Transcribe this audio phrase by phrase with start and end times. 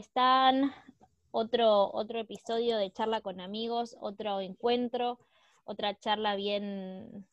[0.00, 0.72] ¿cómo están?
[1.30, 5.18] Otro, otro episodio de charla con amigos, otro encuentro,
[5.64, 7.26] otra charla bien,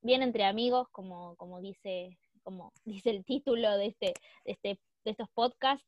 [0.00, 4.14] bien entre amigos, como, como, dice, como dice el título de, este,
[4.46, 5.84] de, este, de estos podcasts.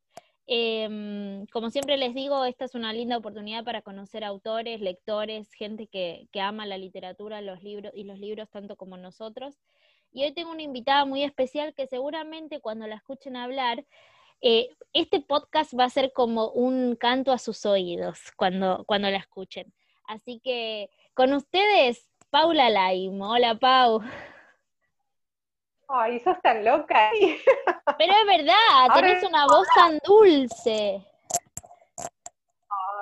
[0.46, 5.86] Em, como siempre les digo, esta es una linda oportunidad para conocer autores, lectores, gente
[5.86, 9.56] que, que ama la literatura los libros, y los libros tanto como nosotros.
[10.12, 13.86] Y hoy tengo una invitada muy especial que seguramente cuando la escuchen hablar
[14.40, 19.18] eh, este podcast va a ser como un canto a sus oídos cuando, cuando la
[19.18, 19.72] escuchen.
[20.06, 23.30] Así que con ustedes, Paula Laimo.
[23.30, 24.02] Hola, Pau.
[25.88, 27.10] Ay, sos tan loca.
[27.98, 31.04] Pero es verdad, tenés una voz tan dulce.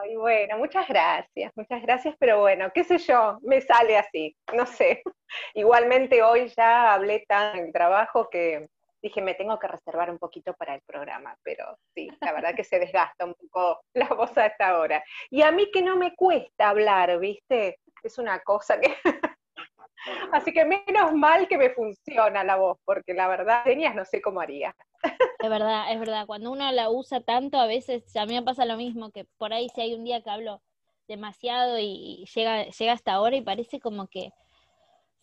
[0.00, 4.64] Ay, bueno, muchas gracias, muchas gracias, pero bueno, qué sé yo, me sale así, no
[4.64, 5.02] sé.
[5.54, 8.68] Igualmente hoy ya hablé tan en el trabajo que
[9.02, 12.64] dije, me tengo que reservar un poquito para el programa, pero sí, la verdad que
[12.64, 15.02] se desgasta un poco la voz a esta hora.
[15.30, 17.78] Y a mí que no me cuesta hablar, ¿viste?
[18.02, 18.94] Es una cosa que...
[20.32, 24.22] Así que menos mal que me funciona la voz, porque la verdad, tenías no sé
[24.22, 24.74] cómo haría.
[25.38, 26.24] Es verdad, es verdad.
[26.26, 29.52] Cuando uno la usa tanto, a veces a mí me pasa lo mismo, que por
[29.52, 30.62] ahí si hay un día que hablo
[31.08, 34.30] demasiado y llega, llega hasta ahora y parece como que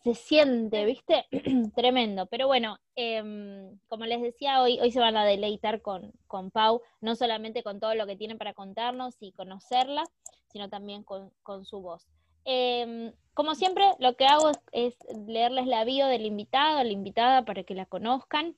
[0.06, 1.26] se siente, ¿viste?
[1.74, 2.26] Tremendo.
[2.26, 6.80] Pero bueno, em, como les decía, hoy, hoy se van a deleitar con, con, Pau,
[7.00, 10.04] no solamente con todo lo que tiene para contarnos y conocerla,
[10.52, 11.32] sino también con,
[11.64, 12.06] su voz.
[12.44, 17.64] Em, como siempre, lo que hago es, leerles la bio del invitado, la invitada, para
[17.64, 18.56] que la conozcan.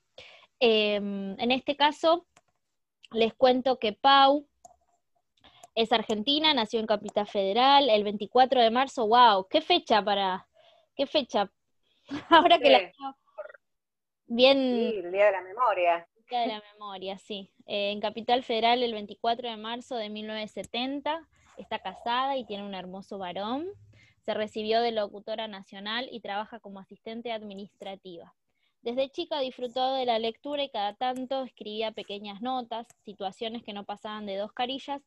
[0.61, 2.27] Em, en este caso,
[3.11, 4.47] les cuento que Pau
[5.75, 9.07] es argentina, nació en Capital Federal el 24 de marzo.
[9.07, 9.47] ¡Wow!
[9.49, 10.48] ¿Qué fecha para,
[10.99, 11.49] ¿Qué fecha?
[12.29, 12.93] Ahora que la
[14.27, 14.57] bien.
[14.57, 16.09] Sí, el Día de la Memoria.
[16.29, 17.53] Día de la Memoria, sí.
[17.67, 21.25] Eh, en Capital Federal el 24 de marzo de 1970.
[21.57, 23.69] Está casada y tiene un hermoso varón.
[24.25, 28.35] Se recibió de locutora nacional y trabaja como asistente administrativa.
[28.83, 33.85] Desde chica disfrutó de la lectura y cada tanto escribía pequeñas notas, situaciones que no
[33.85, 35.01] pasaban de dos carillas,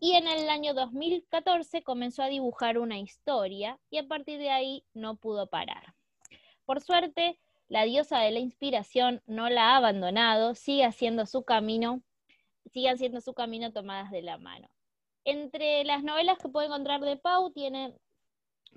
[0.00, 4.84] y en el año 2014 comenzó a dibujar una historia y a partir de ahí
[4.94, 5.94] no pudo parar.
[6.64, 12.02] Por suerte, la diosa de la inspiración no la ha abandonado, sigue haciendo su camino,
[12.72, 14.68] sigue haciendo su camino tomadas de la mano.
[15.24, 17.94] Entre las novelas que puedo encontrar de Pau tiene,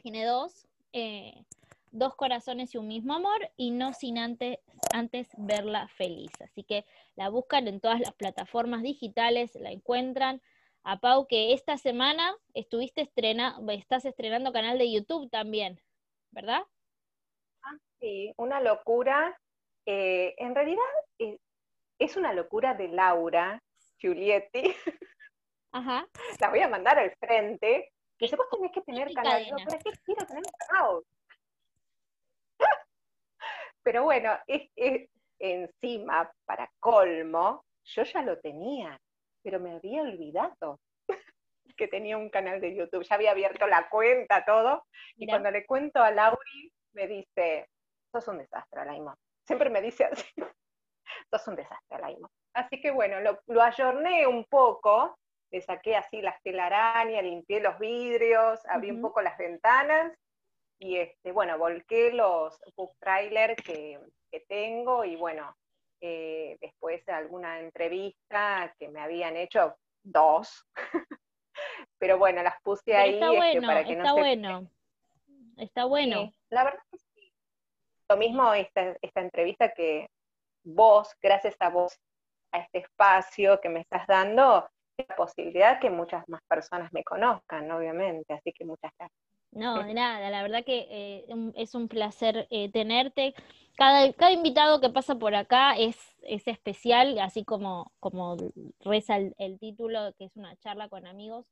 [0.02, 1.46] tiene dos, eh,
[1.92, 4.60] Dos corazones y un mismo amor, y no sin antes,
[4.94, 6.32] antes verla feliz.
[6.40, 10.40] Así que la buscan en todas las plataformas digitales, la encuentran
[10.84, 15.82] a Pau que esta semana estuviste estrena, estás estrenando canal de YouTube también,
[16.32, 16.64] ¿verdad?
[17.64, 19.40] Ah, sí, una locura.
[19.86, 20.84] Eh, en realidad
[21.20, 21.40] eh,
[21.98, 23.62] es una locura de Laura
[23.98, 24.64] Giulietti.
[25.72, 26.08] Ajá.
[26.40, 27.92] La voy a mandar al frente.
[28.18, 29.48] Que vos tenés que tener canal.
[29.50, 31.04] No, ¿Para qué quiero tener canal?
[33.84, 34.70] Pero bueno, es,
[35.40, 39.00] encima, para colmo, yo ya lo tenía
[39.44, 40.80] pero me había olvidado
[41.78, 43.04] que tenía un canal de YouTube.
[43.04, 44.86] Ya había abierto la cuenta, todo.
[45.16, 47.68] Y cuando le cuento a Lauri, me dice,
[48.12, 49.16] sos un desastre, Alaimo.
[49.46, 50.28] Siempre me dice así,
[51.32, 52.30] sos un desastre, Alaimo.
[52.54, 55.18] Así que bueno, lo, lo ayorné un poco,
[55.52, 60.14] le saqué así las telarañas, limpié los vidrios, abrí un poco las ventanas
[60.80, 64.00] y este, bueno, volqué los book trailers que,
[64.32, 65.56] que tengo y bueno,
[66.02, 70.66] eh, después de alguna entrevista que me habían hecho, dos,
[71.98, 74.70] pero bueno, las puse ahí está bueno, para que está bueno,
[75.58, 76.34] está bueno.
[76.50, 77.34] la verdad que sí.
[78.10, 80.10] Lo mismo esta, esta entrevista que
[80.64, 82.00] vos, gracias a vos,
[82.52, 87.70] a este espacio que me estás dando, la posibilidad que muchas más personas me conozcan,
[87.72, 89.20] obviamente, así que muchas gracias.
[89.52, 91.26] No, de nada, la verdad que eh,
[91.56, 93.34] es un placer eh, tenerte.
[93.76, 98.38] Cada, cada invitado que pasa por acá es, es especial, así como, como
[98.82, 101.46] reza el, título, que es una charla con amigos.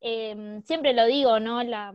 [0.00, 1.62] Em, siempre lo digo, ¿no?
[1.62, 1.94] La,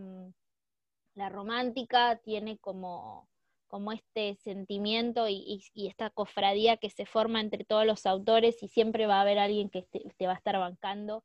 [1.15, 3.27] la romántica tiene como,
[3.67, 8.67] como este sentimiento y, y, esta cofradía que se forma entre todos los autores y
[8.67, 9.83] siempre va a haber alguien que
[10.17, 11.23] te va a estar bancando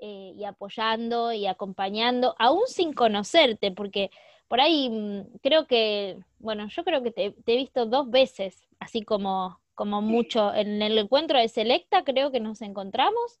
[0.00, 4.10] eh, y apoyando y acompañando, aún sin conocerte, porque
[4.46, 9.02] por ahí mm, creo que, bueno, yo creo que te, he visto dos veces, así
[9.02, 13.40] como, como mucho, en el encuentro de Selecta creo que nos encontramos,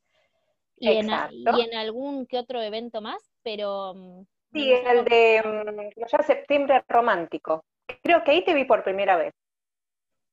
[0.76, 3.94] y en, y en, algún que otro evento más, pero...
[3.94, 4.22] Mm,
[4.52, 7.64] sí, el de mm, ya septiembre romántico.
[8.02, 9.34] Creo que ahí te vi por primera vez.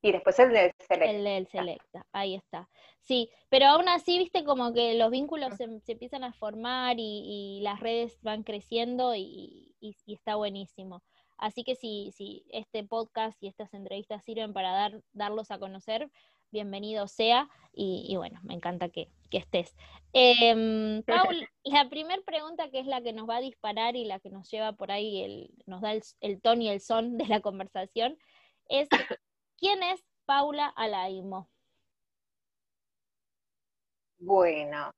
[0.06, 1.10] Y después el del Selecta.
[1.10, 2.69] El del Selecta, ahí está.
[3.02, 7.80] Sí, pero aún así, viste, como que los vínculos se, empiezan a formar y, las
[7.80, 9.75] redes van creciendo y,
[10.06, 11.02] está buenísimo.
[11.40, 16.12] Así que si, si este podcast y estas entrevistas sirven para dar, darlos a conocer,
[16.52, 17.50] bienvenido sea.
[17.74, 19.75] Y, bueno, me encanta que, estés.
[20.13, 21.02] Em,
[21.34, 24.30] Paul, la primera pregunta que es la que nos va a disparar y la que
[24.30, 27.42] nos lleva por ahí, el, nos da el, el tono y el son de la
[27.42, 28.19] conversación,
[28.69, 28.88] es
[29.57, 31.50] ¿quién es Paula Alaimo?
[34.18, 34.92] Bueno,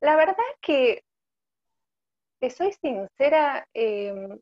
[0.00, 1.02] la verdad que,
[2.38, 4.38] te soy sincera, em,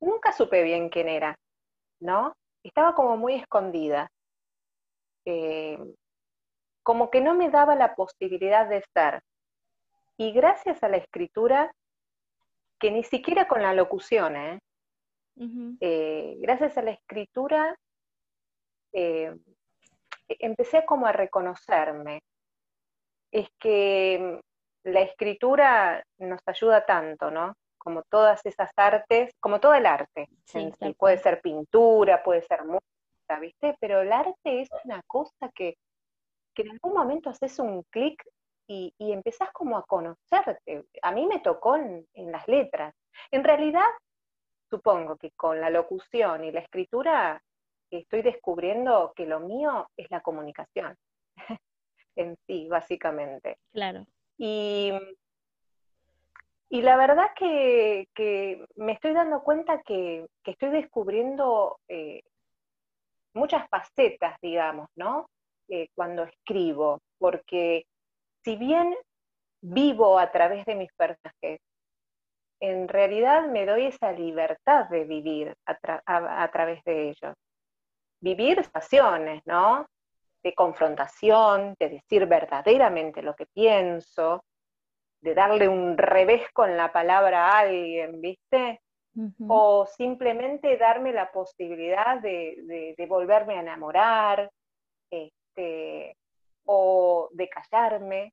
[0.00, 1.38] nunca supe bien quién era,
[2.00, 2.34] ¿no?
[2.62, 4.10] Estaba como muy escondida.
[5.24, 5.94] Em,
[6.82, 9.22] como que no me daba la posibilidad de estar.
[10.16, 11.72] Y gracias a la escritura,
[12.78, 14.58] que ni siquiera con la locución, ¿eh?
[15.80, 17.76] Eh, gracias a la escritura,
[18.92, 19.38] em,
[20.28, 22.22] empecé como a reconocerme.
[23.32, 24.40] Es que
[24.84, 27.54] la escritura nos ayuda tanto, ¿no?
[27.78, 30.28] Como todas esas artes, como todo el arte.
[30.98, 33.76] puede ser pintura, puede ser música, ¿viste?
[33.80, 35.76] Pero el arte es una cosa que,
[36.56, 38.22] en algún momento haces un clic
[38.66, 40.84] y, y, empezás como a conocerte.
[41.00, 42.94] A mí me tocó en, en las letras.
[43.30, 43.86] En realidad,
[44.70, 47.42] supongo que con la locución y la escritura
[47.90, 50.96] estoy descubriendo que lo mío es la comunicación
[52.16, 53.58] en sí, básicamente.
[53.72, 54.06] Claro.
[54.38, 54.92] Y,
[56.70, 62.22] y la verdad que, que, me estoy dando cuenta que, que estoy descubriendo eh,
[63.34, 65.28] muchas facetas, digamos, ¿no?
[65.68, 67.84] Eh, cuando escribo, porque
[68.42, 68.94] si bien
[69.60, 71.60] vivo a través de mis personajes,
[72.60, 77.34] en realidad me doy esa libertad de vivir a, a través de ellos
[78.20, 79.86] vivir situaciones, ¿no?
[80.42, 84.44] De confrontación, de decir verdaderamente lo que pienso,
[85.20, 88.80] de darle un revés con la palabra a alguien, ¿viste?
[89.48, 94.50] O simplemente darme la posibilidad de, volverme a enamorar,
[95.10, 96.16] este,
[96.64, 98.32] o de callarme,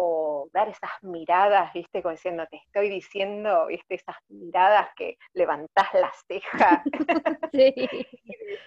[0.00, 5.92] o dar esas miradas, viste, como diciendo, te estoy diciendo, viste, esas miradas que levantás
[5.94, 6.84] la ceja.
[7.52, 7.72] Sí.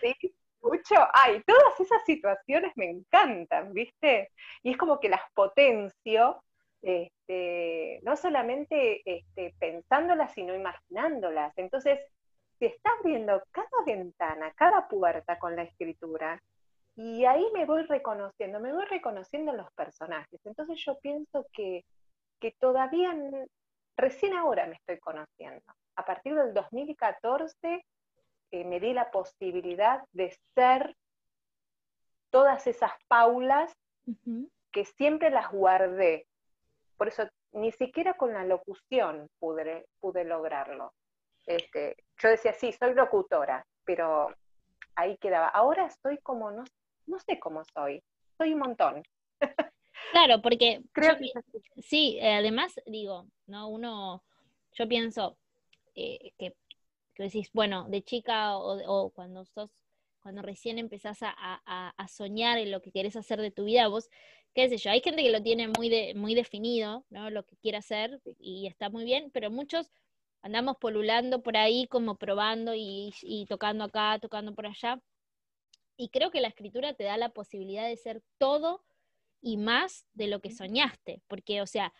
[0.01, 4.31] y mucho, ay, todas esas situaciones me encantan, ¿viste?
[4.61, 6.43] Y es como que las potencio,
[6.81, 11.57] este, no solamente este, pensándolas, sino imaginándolas.
[11.57, 11.99] Entonces,
[12.59, 16.41] se está abriendo cada ventana, cada puerta con la escritura,
[17.03, 20.39] y ahí me voy reconociendo, me voy reconociendo en los personajes.
[20.45, 21.83] Entonces yo pienso que,
[22.39, 23.15] que todavía,
[23.97, 25.63] recién ahora me estoy conociendo.
[25.95, 27.83] A partir del 2014
[28.51, 30.95] me di la posibilidad de ser
[32.29, 33.73] todas esas paulas
[34.71, 36.27] que siempre las guardé.
[36.97, 40.93] Por eso ni siquiera con la locución pude, pude lograrlo.
[41.47, 44.27] Este, yo decía, sí, soy locutora, pero
[44.95, 45.47] ahí quedaba.
[45.47, 46.63] Ahora estoy como, no,
[47.05, 48.03] no sé cómo soy,
[48.37, 49.03] soy un montón.
[50.11, 51.31] Claro, porque Creo que...
[51.81, 53.69] sí, además digo, ¿no?
[53.69, 54.23] Uno,
[54.73, 55.37] yo pienso
[55.95, 56.53] eh, que
[57.13, 59.69] que decís, bueno, de chica o, cuando sos,
[60.21, 64.09] cuando recién empezás a, soñar en lo que querés hacer de tu vida, vos,
[64.53, 67.29] qué sé yo, hay gente que lo tiene muy, de, muy definido, ¿no?
[67.29, 69.91] Lo que quiere hacer y está muy bien, pero muchos
[70.41, 74.99] andamos polulando por ahí como probando y, y tocando acá, tocando por allá.
[76.01, 78.81] Y creo que la escritura te da la posibilidad de ser todo
[79.39, 81.93] y más de lo que soñaste, porque, o sea,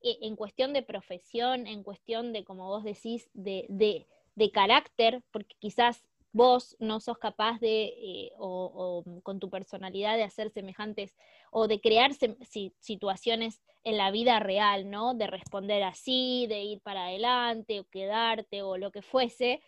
[0.00, 5.24] e, en cuestión de profesión, en cuestión de, como vos decís, de, de, de carácter,
[5.32, 11.16] porque quizás vos no sos capaz de, eh, o, con tu personalidad, de hacer semejantes
[11.50, 12.12] o de crear
[12.78, 15.14] situaciones en la vida real, ¿no?
[15.14, 19.60] De responder así, de ir para adelante o quedarte o lo que fuese,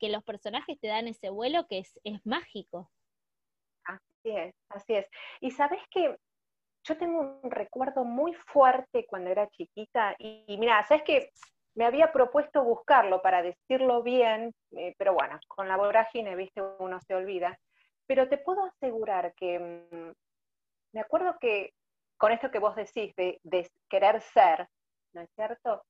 [0.00, 2.90] que los personajes te dan ese vuelo que es, es mágico.
[4.20, 5.06] Así es, así es.
[5.40, 6.16] Y sabes que
[6.84, 11.30] yo tengo un recuerdo muy fuerte cuando era chiquita y, y mira, sabes que
[11.78, 17.00] me había propuesto buscarlo para decirlo bien, eh, pero bueno, con la vorágine, viste, uno
[17.00, 17.56] se olvida.
[18.04, 20.12] Pero te puedo asegurar que, mm,
[20.92, 21.72] me acuerdo que
[22.16, 24.66] con esto que vos decís de, querer ser,
[25.12, 25.84] ¿no es cierto?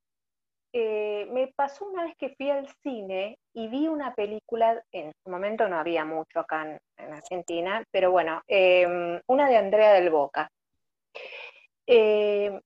[0.72, 5.30] Eh, me pasó una vez que fui al cine y vi una película, en su
[5.30, 10.50] momento no había mucho acá en, Argentina, pero bueno, em, una de Andrea del Boca.
[11.86, 12.60] Eh,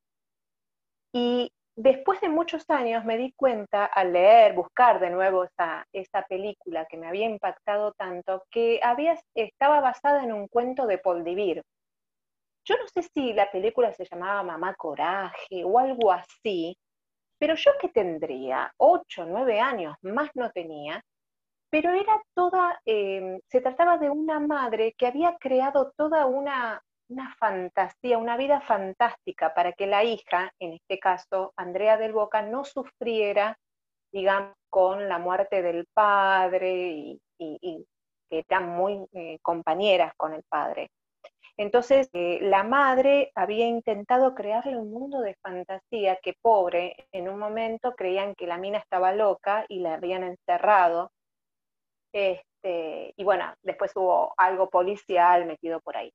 [1.14, 6.23] y después de muchos años me di cuenta al leer, buscar de nuevo esa, esa
[6.23, 11.25] película que me había impactado tanto, que había, estaba basada en un cuento de Paul
[11.25, 11.62] Divir.
[12.64, 16.76] Yo no sé si la película se llamaba Mamá Coraje o algo así,
[17.42, 21.02] pero yo que tendría, ocho, nueve años, más no tenía,
[21.68, 27.34] pero era toda, em, se trataba de una madre que había creado toda una, una
[27.40, 32.62] fantasía, una vida fantástica para que la hija, en este caso Andrea del Boca, no
[32.64, 33.58] sufriera,
[34.12, 37.87] digamos, con la muerte del padre y,
[38.30, 40.90] que eran muy eh, compañeras con el padre.
[41.59, 47.38] Entonces, eh, la madre había intentado crearle un mundo de fantasía que pobre, en un
[47.38, 51.12] momento creían que la mina estaba loca y la habían encerrado.
[52.12, 56.12] Este, y bueno, después hubo algo policial metido por ahí.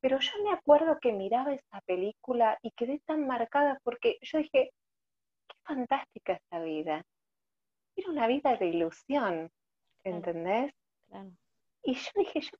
[0.00, 4.70] Pero yo me acuerdo que miraba esa película y quedé tan marcada porque yo dije,
[5.48, 7.04] qué fantástica esta vida.
[7.96, 9.50] Era una vida de ilusión,
[10.04, 10.72] ¿entendés?
[11.82, 12.50] Y yo dije, yo,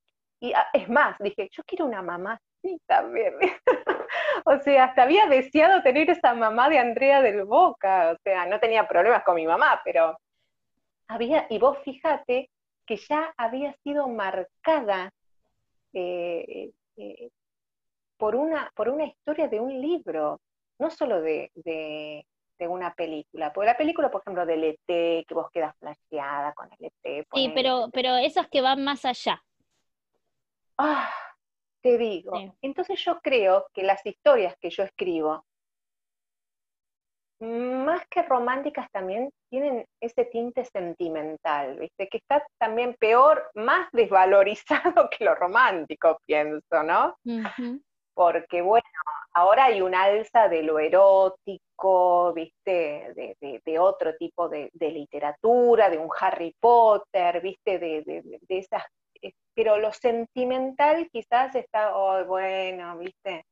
[0.40, 3.34] y ah, es más, dije, yo quiero una mamá así también.
[4.46, 8.12] o sea, hasta había deseado tener esa mamá de Andrea del Boca.
[8.12, 10.18] O sea, no tenía problemas con mi mamá, pero
[11.08, 12.50] había, y vos fíjate
[12.86, 15.12] que ya había sido marcada
[15.92, 17.30] eh, eh,
[18.16, 20.40] por, una, por una historia de un libro,
[20.78, 21.50] no solo de,
[22.60, 23.52] una película.
[23.52, 27.26] Porque la película, por ejemplo, del ET, que vos quedas flasheada con el ET.
[27.34, 29.42] Sí, pero, pero esos que van más allá.
[30.82, 31.10] Ah,
[31.82, 32.32] te digo.
[32.62, 35.44] Entonces yo creo que las historias que yo escribo,
[37.40, 42.08] más que románticas también tienen ese tinte sentimental, ¿viste?
[42.08, 47.16] Que está también peor, más desvalorizado que lo romántico, pienso, ¿no?
[48.14, 48.84] Porque, bueno,
[49.34, 53.38] ahora hay un alza de lo erótico, ¿viste?
[53.38, 57.78] De, otro tipo de, literatura, de un Harry Potter, ¿viste?
[57.78, 58.82] De, esas.
[59.60, 63.44] Pero lo sentimental quizás está, oh, bueno, ¿viste?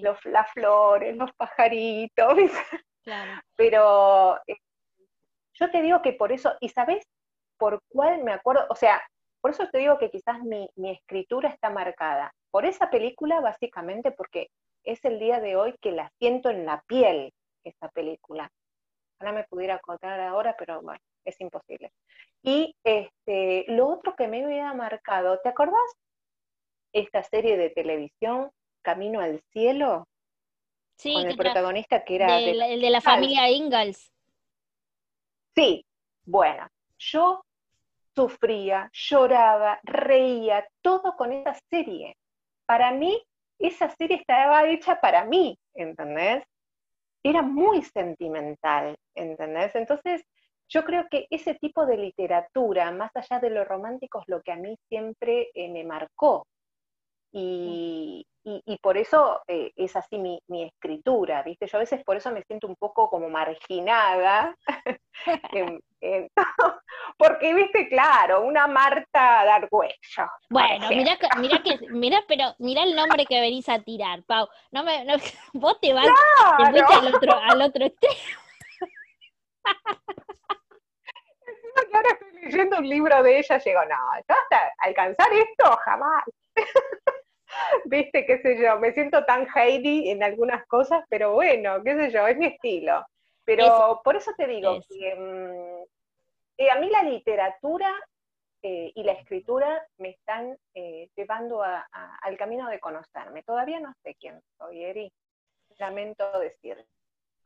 [0.00, 2.84] Los, las flores, los pajaritos, ¿viste?
[3.56, 4.58] Pero eh,
[5.54, 7.04] yo te digo que por eso, ¿y sabes
[7.58, 8.64] por cuál me acuerdo?
[8.70, 9.02] O sea,
[9.40, 12.32] por eso te digo que quizás mi, escritura está marcada.
[12.52, 14.50] Por esa película, básicamente, porque
[14.84, 17.32] es el día de hoy que la siento en la piel,
[17.64, 18.48] esa película.
[19.18, 21.92] Ahora me pudiera contar ahora, pero bueno, es imposible.
[22.42, 25.96] Y este, lo otro que me había marcado, ¿te acordás?
[26.92, 28.50] Esta serie de televisión,
[28.82, 30.06] Camino al Cielo,
[31.00, 32.38] Sí, con el protagonista que era...
[32.38, 34.12] el de la familia Ingalls.
[35.54, 35.86] Sí,
[36.26, 37.42] bueno, yo
[38.14, 42.18] sufría, lloraba, reía, todo con esa serie.
[42.66, 43.18] Para mí,
[43.58, 46.44] esa serie estaba hecha para mí, ¿entendés?
[47.22, 49.74] Era muy sentimental, ¿entendés?
[49.74, 50.22] Entonces,
[50.70, 54.52] yo creo que ese tipo de literatura, más allá de lo romántico, es lo que
[54.52, 56.46] a mí siempre eh, me marcó.
[57.32, 61.66] Y, y, por eso eh, es así mi, escritura, ¿viste?
[61.66, 64.56] Yo a veces por eso me siento un poco como marginada,
[67.18, 67.88] porque, ¿viste?
[67.88, 69.94] Claro, una Marta Dargüello.
[70.48, 74.48] Bueno, mira, mira, que, mira, pero mira el nombre que venís a tirar, Pau.
[74.72, 75.14] No me, no,
[75.52, 76.06] vos te vas
[76.58, 78.14] al otro, al otro extremo.
[81.74, 86.24] Que ahora estoy leyendo un libro de ella, llego, no, hasta alcanzar esto jamás.
[87.84, 92.10] viste, qué sé yo, me siento tan Heidi en algunas cosas, pero bueno, qué sé
[92.10, 93.04] yo, es mi estilo.
[93.44, 95.84] Pero por eso te digo que mm,
[96.58, 97.92] eh, a mí la literatura
[98.62, 103.42] eh, y la escritura me están eh, llevando al camino de conocerme.
[103.42, 105.12] Todavía no sé quién soy, Eri.
[105.78, 106.84] Lamento decir.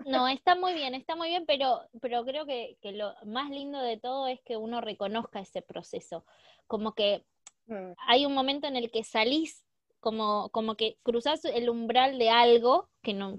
[0.04, 3.96] No, está muy bien, está muy bien, pero, pero creo que, lo más lindo de
[3.96, 6.24] todo es que uno reconozca ese proceso.
[6.66, 7.24] Como que
[7.66, 7.92] mm.
[8.06, 9.64] hay un momento en el que salís
[10.00, 13.38] como, como que cruzas el umbral de algo que no,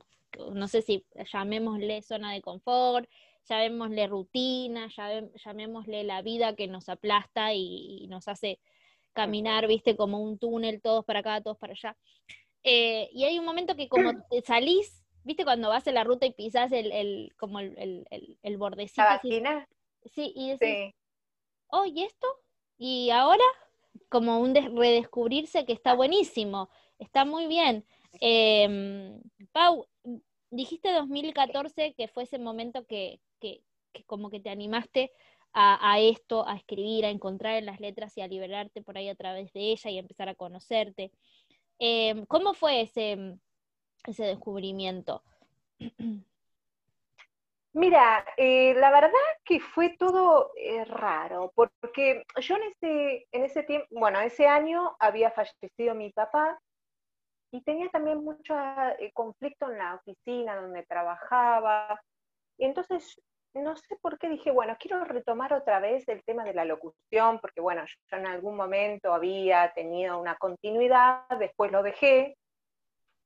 [0.54, 3.08] no sé si llamémosle zona de confort,
[3.48, 4.90] llamémosle rutina,
[5.44, 8.60] llamémosle la vida que nos aplasta y, nos hace
[9.14, 11.96] caminar, viste, como un túnel, todos para acá, todos para allá.
[12.64, 16.26] Eh, y hay un momento que como te salís, viste, cuando vas en la ruta
[16.26, 17.76] y pisas el, el como el,
[18.10, 19.02] el, el bordecito.
[19.02, 19.20] ¿La
[20.06, 20.94] sí, y decís,
[21.68, 22.28] oh, ¿y esto?
[22.78, 23.44] ¿Y ahora?
[24.10, 27.86] como un redescubrirse que está buenísimo, está muy bien.
[28.22, 29.88] Em, Pau,
[30.50, 33.20] dijiste 2014 que fue ese momento que,
[34.06, 35.12] como que te animaste
[35.58, 39.16] a, esto, a escribir, a encontrar en las letras y a liberarte por ahí a
[39.16, 41.12] través de ella y empezar a conocerte.
[41.80, 43.38] Em, ¿Cómo fue ese,
[44.12, 45.22] ese descubrimiento?
[47.76, 49.12] Mira, eh, la verdad
[49.44, 54.96] que fue todo eh, raro, porque yo en ese, en ese tiempo, bueno, ese año
[54.98, 56.58] había fallecido mi papá
[57.52, 58.56] y tenía también mucho
[58.98, 62.02] eh, conflicto en la oficina donde trabajaba.
[62.58, 63.22] Y entonces,
[63.54, 67.40] no sé por qué dije, bueno, quiero retomar otra vez el tema de la locución,
[67.42, 72.38] porque bueno, yo en algún momento había tenido una continuidad, después lo dejé,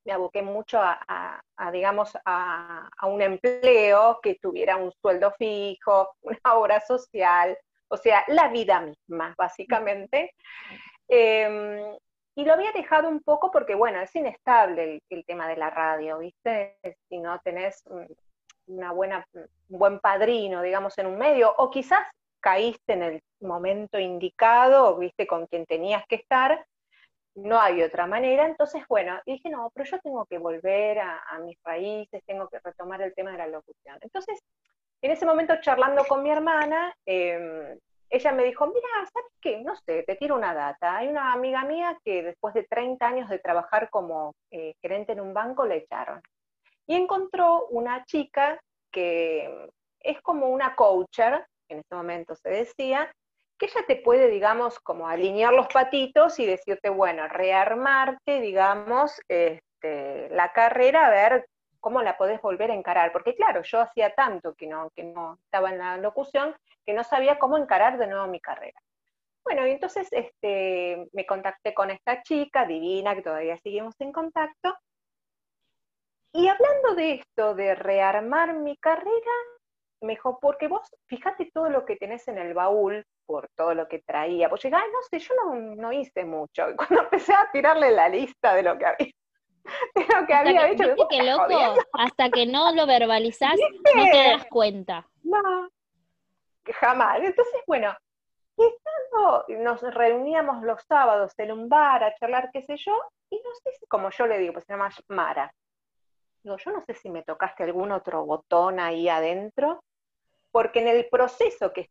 [0.05, 1.41] me aboqué mucho a,
[1.71, 7.57] digamos, a, un empleo que tuviera un sueldo fijo, una obra social,
[7.89, 10.33] o sea, la vida misma, básicamente.
[11.07, 11.97] Em,
[12.35, 16.19] y lo había dejado un poco porque, bueno, es inestable el, tema de la radio,
[16.19, 16.77] ¿viste?
[17.09, 17.83] Si no tenés
[18.67, 22.07] una buena, un buen padrino, digamos, en un medio, o quizás
[22.39, 26.65] caíste en el momento indicado, viste, con quien tenías que estar,
[27.35, 28.45] no hay otra manera.
[28.45, 33.01] Entonces, bueno, dije, no, pero yo tengo que volver a, mis raíces, tengo que retomar
[33.01, 33.97] el tema de la locución.
[34.01, 34.39] Entonces,
[35.01, 37.77] en ese momento, charlando con mi hermana, em,
[38.09, 39.61] ella me dijo, mira, ¿sabes qué?
[39.61, 40.97] No sé, te tiro una data.
[40.97, 45.21] Hay una amiga mía que después de 30 años de trabajar como eh, gerente en
[45.21, 46.21] un banco, le echaron.
[46.87, 48.59] Y encontró una chica
[48.91, 49.69] que
[49.99, 53.11] es como una coacher, en ese momento se decía,
[53.59, 60.29] que ella te puede, digamos, como alinear los patitos y decirte, bueno, rearmarte, digamos, este,
[60.29, 61.45] la carrera, a ver
[61.81, 63.11] cómo la podés volver a encarar.
[63.11, 67.03] Porque claro, yo hacía tanto que no, que no estaba en la locución que no
[67.03, 68.81] sabía cómo encarar de nuevo mi carrera.
[69.43, 74.75] Bueno, y entonces este, me contacté con esta chica divina, que todavía seguimos en contacto.
[76.33, 79.31] Y hablando de esto, de rearmar mi carrera,
[80.01, 83.99] mejor, porque vos, fíjate todo lo que tenés en el baúl por todo lo que
[83.99, 84.49] traía.
[84.49, 85.33] Pues llegaba, no sé, yo
[85.75, 86.69] no, hice mucho.
[86.69, 89.13] Y cuando empecé a tirarle la lista de lo que había,
[89.95, 93.55] de lo que había hecho, que loco, hasta que no lo verbalizás,
[93.95, 95.05] no te das cuenta.
[95.23, 95.69] No,
[96.79, 97.19] jamás.
[97.21, 97.95] Entonces, bueno,
[99.59, 102.95] nos reuníamos los sábados en un bar a charlar, qué sé yo,
[103.29, 105.53] y no sé si, como yo le digo, pues se llama Mara.
[106.43, 109.83] Digo, yo no sé si me tocaste algún otro botón ahí adentro,
[110.51, 111.89] porque en el proceso que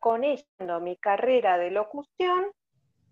[0.00, 0.44] con ella
[0.80, 2.50] mi carrera de locución,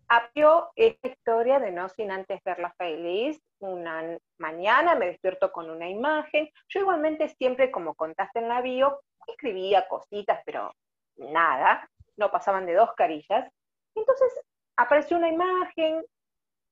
[0.09, 3.41] abrió esta historia de no sin antes verla feliz.
[3.59, 6.49] Una mañana me despierto con una imagen.
[6.69, 10.73] Yo igualmente siempre, como contaste en la bio, escribía cositas, pero
[11.17, 13.51] nada, no pasaban de dos carillas.
[13.95, 14.33] Entonces
[14.77, 16.05] apareció una imagen,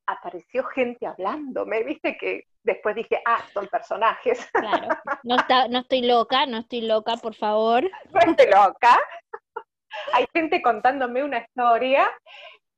[0.07, 4.51] apareció gente hablándome, viste que después dije, ah, son personajes.
[4.53, 4.89] Claro,
[5.23, 5.37] no,
[5.69, 7.85] no estoy loca, no estoy loca, por favor.
[8.11, 8.99] No estoy loca
[10.13, 12.11] hay gente contándome una historia.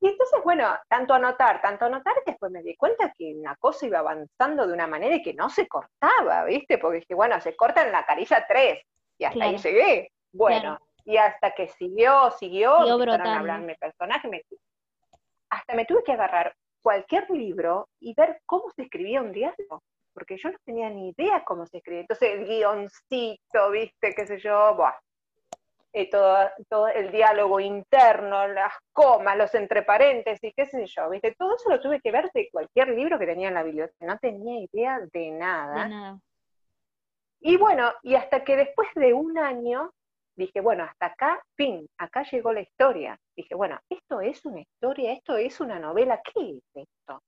[0.01, 3.87] Y entonces, bueno, tanto anotar, tanto anotar, que después me di cuenta que una cosa
[3.87, 6.79] iba avanzando de una manera y que no se cortaba, ¿viste?
[6.79, 8.83] Porque dije, bueno, se corta en la carilla 3
[9.18, 10.12] y hasta ahí llegué.
[10.33, 14.29] Bueno, y hasta que siguió, siguió, empezaron a hablar mi personaje,
[15.49, 16.55] hasta me tuve que agarrar
[16.87, 19.83] cualquier libro y ver cómo se escribía un diálogo,
[20.14, 22.03] porque yo no tenía ni idea cómo se escribía.
[22.03, 24.14] Entonces, el guioncito, ¿viste?
[24.14, 24.79] ¿Qué sé yo?
[25.92, 31.35] Eh, todo, el diálogo interno, las comas, los entre paréntesis, qué sé yo, ¿viste?
[31.37, 34.18] Todo eso lo tuve que ver de cualquier libro que tenía en la biblioteca, no
[34.18, 36.20] tenía idea de nada.
[37.40, 39.90] Y bueno, y hasta que después de un año
[40.37, 43.18] dije, bueno, hasta acá, fin, acá llegó la historia.
[43.35, 47.22] Dije, bueno, esto es una historia, esto es una novela, ¿qué es esto?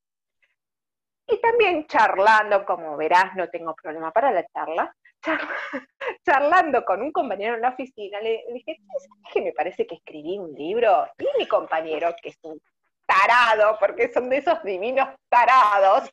[1.27, 4.95] Y también charlando, como verás, no tengo problema para la charla,
[6.25, 10.39] charlando con un compañero en la oficina, le, dije, ¿sabes que me parece que escribí
[10.39, 11.07] un libro?
[11.19, 12.59] Y mi compañero, que es un
[13.05, 16.11] tarado, porque son de esos divinos tarados,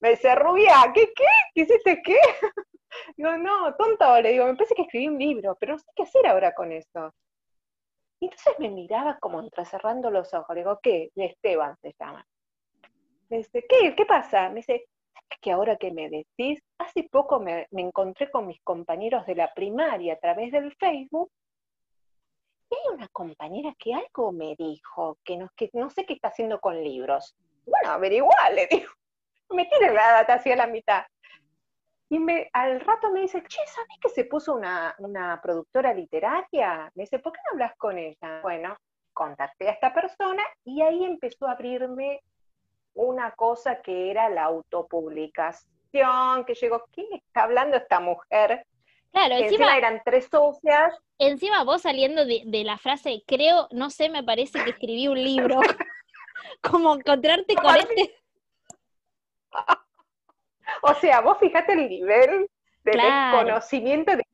[0.00, 1.24] me dice, Rubia, ¿qué, qué?
[1.54, 2.18] ¿Qué hiciste qué?
[3.16, 6.02] Digo, no, tonto, le digo, me parece que escribí un libro, pero no sé qué
[6.02, 7.14] hacer ahora con eso.
[8.20, 11.10] Y entonces me miraba como entrecerrando los ojos, le digo, ¿qué?
[11.16, 12.26] Esteban se llama.
[13.28, 13.94] Me dice, ¿qué?
[13.94, 14.48] ¿Qué pasa?
[14.48, 14.86] Me dice,
[15.40, 20.14] que ahora que me decís, hace poco me, encontré con mis compañeros de la primaria
[20.14, 21.30] a través del Facebook
[22.70, 26.82] y hay una compañera que algo me dijo, que no, sé qué está haciendo con
[26.82, 27.36] libros.
[27.66, 28.90] Bueno, averigua, le digo.
[29.50, 31.04] Me tiene la data hacia la mitad.
[32.10, 36.90] Y me, al rato me dice, che, ¿sabes que se puso una, una productora literaria?
[36.94, 38.40] Me dice, ¿por qué no hablas con ella?
[38.42, 38.76] Bueno,
[39.12, 42.20] contacté a esta persona y ahí empezó a abrirme
[42.94, 48.66] una cosa que era la autopublicación, que llegó, ¿quién está hablando esta mujer?
[49.10, 50.94] Claro, encima, eran tres socias.
[51.18, 55.60] Encima vos saliendo de, la frase, creo, no sé, me parece que escribí un libro,
[56.60, 58.16] como encontrarte con este...
[60.82, 62.48] o sea, vos fijate el nivel
[62.84, 62.92] de
[63.32, 64.24] conocimiento de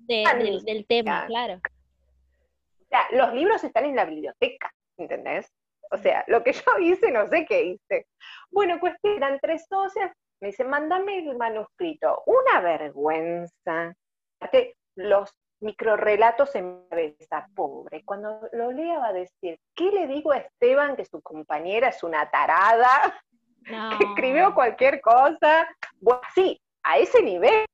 [0.64, 1.54] del, tema, claro.
[1.54, 5.52] O sea, los libros están en la biblioteca, ¿entendés?
[5.92, 8.06] O sea, lo que yo hice, no sé qué hice.
[8.50, 12.22] Bueno, pues eran tres socias, me dice, mándame el manuscrito.
[12.26, 13.94] Una vergüenza.
[14.96, 18.02] Los microrelatos en mi cabeza, pobre.
[18.04, 22.02] Cuando lo lea va a decir, ¿qué le digo a Esteban que su compañera es
[22.02, 23.22] una tarada?
[23.64, 25.68] Que escribió cualquier cosa.
[26.00, 27.66] Bueno, sí, a ese nivel.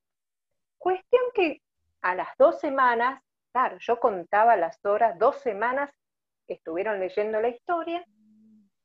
[0.77, 1.61] Cuestión que
[2.01, 3.21] a las dos semanas,
[3.51, 5.89] claro, yo contaba las horas, dos semanas
[6.47, 8.05] que estuvieron leyendo la historia,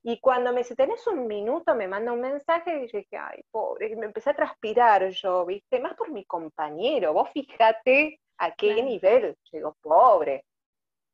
[0.04, 1.76] y cuando me dice, ¿tenés un minuto?
[1.76, 5.46] Me manda un mensaje y yo dije, ay, pobre, y me empecé a transpirar yo,
[5.46, 5.78] ¿viste?
[5.78, 9.36] Más por mi compañero, vos fíjate a qué nivel.
[9.52, 10.44] Digo, pobre,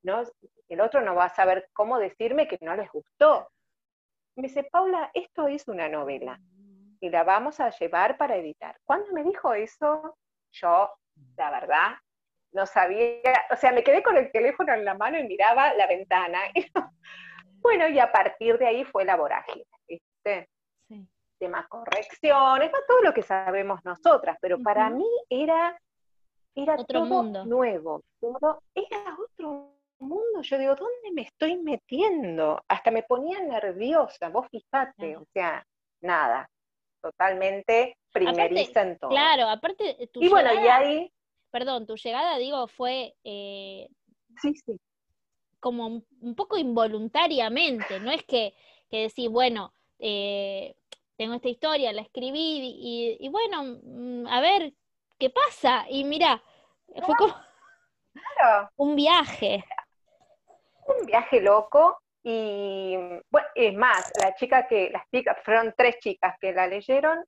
[0.03, 0.23] ¿no?
[0.69, 3.51] El otro no va a saber cómo decirme que no les gustó.
[4.39, 6.39] Me dice, Paula, esto es una novela
[7.01, 8.79] y la vamos a llevar para editar.
[8.85, 10.17] Cuando me dijo eso,
[10.53, 10.93] yo,
[11.37, 11.97] la verdad,
[12.53, 13.19] no sabía,
[13.51, 16.39] o sea, me quedé con el teléfono en la mano y miraba la ventana.
[17.63, 20.49] bueno, y a partir de ahí fue la vorágine, ¿viste?
[20.87, 21.05] Sí.
[21.41, 25.77] Temas correcciones, todo lo que sabemos nosotras, pero para mí era,
[26.55, 27.45] era otro todo mundo.
[27.45, 30.43] nuevo, todo era otro mundo.
[30.43, 32.63] Yo digo, ¿dónde me estoy metiendo?
[32.69, 35.65] Hasta me ponía nerviosa, vos fijate, o sea,
[36.01, 36.49] nada,
[37.01, 39.11] totalmente primeriza en todo.
[39.11, 41.13] Claro, aparte, tu y bueno, y ahí
[41.51, 43.89] perdón, tu llegada, digo, fue eh,
[44.41, 44.79] sí, sí.
[45.61, 48.55] como un, poco involuntariamente, no es que,
[48.91, 50.77] que decís, bueno, eh,
[51.17, 54.73] tengo esta historia, la escribí y, bueno, mm, a ver
[55.19, 55.87] qué pasa.
[55.89, 56.43] Y mira,
[57.05, 57.35] fue como
[58.77, 59.65] un viaje.
[60.89, 61.99] Un viaje loco.
[62.23, 62.97] Y
[63.31, 67.25] bueno, es más, la chica que, las chicas, fueron tres chicas que la leyeron,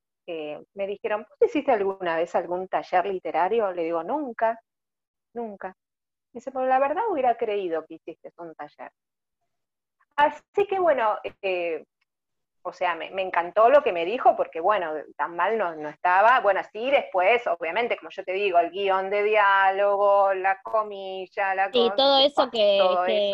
[0.73, 3.71] me dijeron, ¿vos hiciste alguna vez algún taller literario?
[3.71, 4.59] Le digo, nunca,
[5.33, 5.75] nunca.
[6.33, 8.91] Dice, pero la verdad hubiera creído que hiciste un taller.
[10.15, 11.83] Así que bueno, eh,
[12.63, 16.39] o sea, me, encantó lo que me dijo porque bueno, tan mal no, no, estaba.
[16.41, 21.69] Bueno, sí, después, obviamente, como yo te digo, el guion de diálogo, la comilla, la...
[21.73, 23.31] Y todo eso que,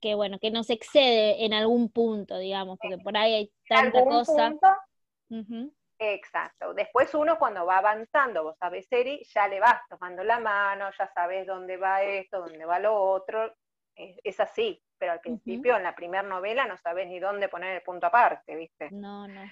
[0.00, 4.54] que, bueno, que nos excede en algún punto, digamos, porque por ahí hay tanta cosa.
[5.98, 6.74] Exacto.
[6.74, 11.10] Después uno cuando va avanzando, vos sabés, Eri, ya le vas tomando la mano, ya
[11.12, 13.52] sabes dónde va esto, dónde va lo otro.
[13.96, 17.82] Es, así, pero al principio en la primera novela no sabes ni dónde poner el
[17.82, 18.88] punto aparte, ¿viste?
[18.90, 19.42] No, no.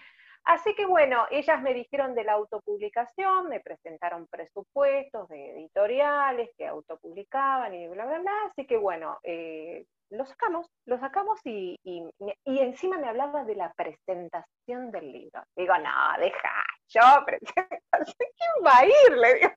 [0.46, 6.68] Así que bueno, ellas me dijeron de la autopublicación, me presentaron presupuestos de editoriales que
[6.68, 8.32] autopublicaban y bla, bla, bla.
[8.48, 13.72] Así que bueno, eh, lo sacamos, lo sacamos y, y, encima me hablaba de la
[13.72, 15.42] presentación del libro.
[15.56, 17.80] Digo, no, deja, yo presentación,
[18.16, 19.16] ¿quién va a ir?
[19.16, 19.52] Le digo.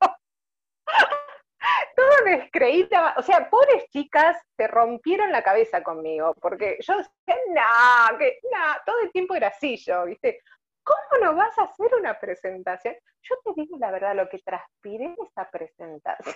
[2.10, 8.17] Todo descreída, o sea, pobres chicas se rompieron la cabeza conmigo, porque yo decía, no,
[8.17, 10.41] que no, todo el tiempo era así yo, ¿viste?
[10.84, 12.95] ¿Cómo no vas a hacer una presentación?
[13.22, 16.36] Yo te digo la verdad, lo que transpiré en esa presentación.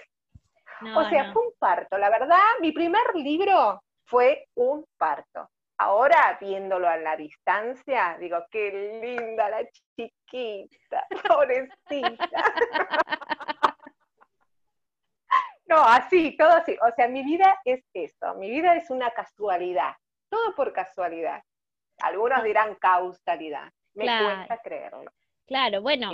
[0.96, 1.98] o sea, fue un parto.
[1.98, 5.50] La verdad, mi primer libro fue un parto.
[5.78, 12.54] Ahora, viéndolo a la distancia, digo, qué linda la chiquita, pobrecita.
[15.66, 16.76] No, así, todo así.
[16.82, 19.94] O sea, mi vida es eso, mi vida es una casualidad,
[20.30, 21.44] todo por casualidad.
[22.02, 25.12] Algunos dirán causalidad, me cuesta creerlo.
[25.46, 26.14] Claro, bueno,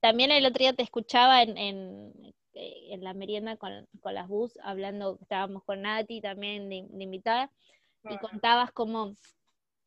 [0.00, 2.12] también el otro día te escuchaba en,
[2.54, 7.50] eh, en la merienda con, las bus, hablando, estábamos con Nati también de, invitada,
[8.08, 9.16] y contabas cómo,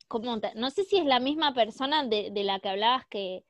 [0.10, 3.43] cómo, no sé si es la misma persona de, la que hablabas que,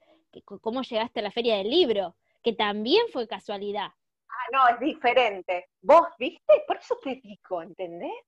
[0.62, 3.90] cómo llegaste a la feria del libro, que también fue casualidad.
[4.52, 5.70] No, es diferente.
[5.82, 8.24] Vos, viste, por eso te digo, ¿entendés?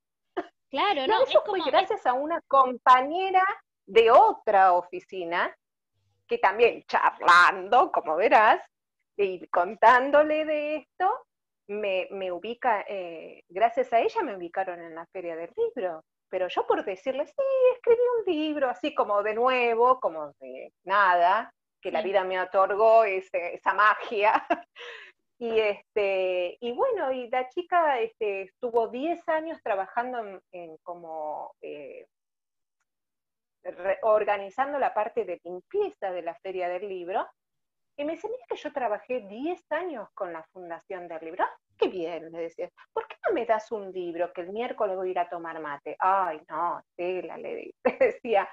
[0.70, 3.44] Claro, no, eso fue gracias a una compañera
[3.88, 5.56] de otra oficina
[6.28, 8.62] que también charlando, como verás,
[9.18, 11.26] y contándole de esto,
[11.68, 16.04] me, ubica, eh, gracias a ella me ubicaron en la feria del libro.
[16.30, 17.34] Pero yo por decirle, sí,
[17.74, 21.52] escribí un libro, así como de nuevo, como de nada,
[21.82, 24.46] que la vida me otorgó esa magia.
[25.40, 32.06] Y, este, y bueno, y la chica este, estuvo 10 años trabajando en, como eh,
[34.02, 37.26] organizando la parte de limpieza de la feria del libro,
[38.00, 41.46] y me dice, mira que yo trabajé 10 años con la Fundación del Libro.
[41.78, 42.70] Qué bien, le decía.
[42.94, 45.60] ¿Por qué no me das un libro que el miércoles voy a ir a tomar
[45.60, 45.98] mate?
[46.00, 48.50] Ay, no, tela, le decía.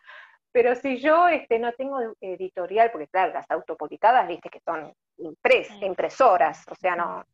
[0.52, 5.70] Pero si yo este, no tengo editorial, porque claro, las autopublicadas, viste que son impres,
[5.82, 7.24] impresoras, o sea, no.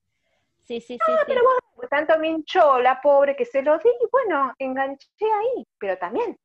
[0.64, 1.12] Sí, sí, no, sí.
[1.26, 1.46] pero sí.
[1.76, 5.96] vos, tanto me hinchó la pobre que se lo di, y bueno, enganché ahí, pero
[5.98, 6.36] también,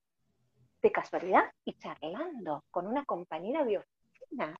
[0.81, 3.77] de casualidad, y charlando con una compañera de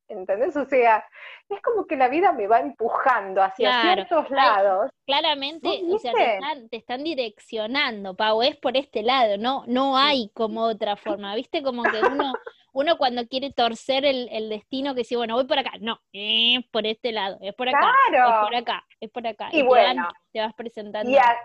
[0.08, 0.56] ¿entendés?
[0.56, 1.06] O sea,
[1.50, 4.06] es como que la vida me va empujando hacia Claro.
[4.08, 4.92] ciertos lados.
[5.06, 9.64] Claramente, ¿Vos o sea, te están, te están direccionando, Pau, es por este lado, no,
[9.68, 11.64] no hay como otra forma, ¿viste?
[11.64, 12.34] Como que uno,
[12.74, 16.66] uno cuando quiere torcer el, el destino, que dice, bueno, voy por acá, no, es
[16.72, 18.42] por este lado, es por acá, es Claro.
[18.46, 20.10] por acá, es por acá, Y te van- bueno.
[20.34, 21.38] te vas presentando, Y, a-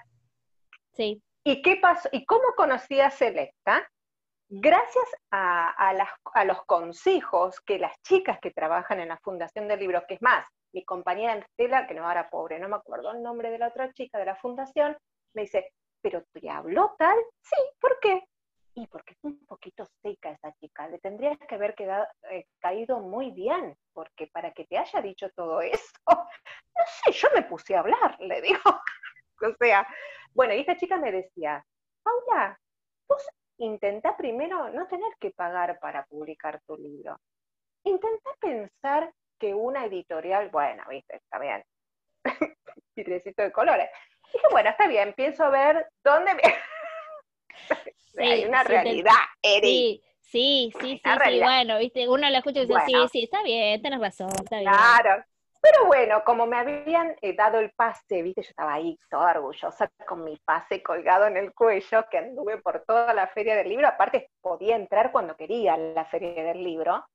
[0.92, 2.08] sí, ¿Y qué pasó?
[2.12, 3.88] ¿Y cómo conocí a Selecta?
[4.54, 5.94] Gracias a,
[6.44, 10.46] los consejos que las chicas que trabajan en la Fundación del Libro, que es más,
[10.74, 13.90] mi compañera Estela, que no era pobre, no me acuerdo el nombre de la otra
[13.94, 14.94] chica de la fundación,
[15.32, 17.16] me dice, ¿pero te habló tal?
[17.40, 18.24] Sí, ¿por qué?
[18.74, 21.74] Y porque es un poquito seca esa chica, le tendrías que haber
[22.30, 27.28] eh, caído muy bien, porque para que te haya dicho todo eso, no sé, yo
[27.34, 28.60] me puse a hablar, le digo.
[29.40, 29.88] o sea,
[30.34, 31.64] bueno, y esta chica me decía,
[32.02, 32.60] Paula,
[33.08, 33.26] vos
[33.58, 37.18] intentá primero no tener que pagar para publicar tu libro.
[37.84, 41.64] Intentá pensar que una editorial, bueno, viste, está bien,
[42.96, 43.88] vidriecito de colores.
[44.32, 46.42] Dije, bueno, está bien, pienso ver dónde me...
[48.18, 49.12] Hay Sí, una sí, te- realidad,
[49.42, 49.68] Eri.
[49.68, 52.08] sí, sí, sí, sí, sí, bueno, ¿viste?
[52.08, 52.86] Uno lo escucha y dice, Bueno.
[52.86, 54.72] sí, sí, está bien, tenés razón, está bien.
[54.72, 55.24] Claro.
[55.62, 59.88] Pero bueno, como me habían eh, dado el pase, viste, yo estaba ahí toda orgullosa
[60.08, 63.86] con mi pase colgado en el cuello, que anduve por toda la feria del libro,
[63.86, 67.06] aparte podía entrar cuando quería a la feria del libro.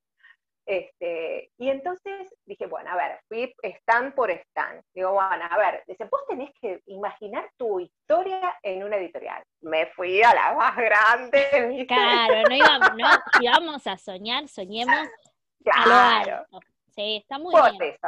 [0.65, 4.81] Este, y entonces dije, bueno, a ver, fui stand por stand.
[4.93, 9.43] Digo, bueno, a ver, dice, vos tenés que imaginar tu historia en una editorial.
[9.62, 11.88] Me fui a la más grande, ¿viste?
[11.88, 13.07] Claro, no íbamos, no,
[13.38, 16.38] si vamos a soñar, soñemos a lo Claro.
[16.51, 16.60] alto.
[16.95, 17.93] Sí, está muy Por bien.
[17.93, 18.07] eso.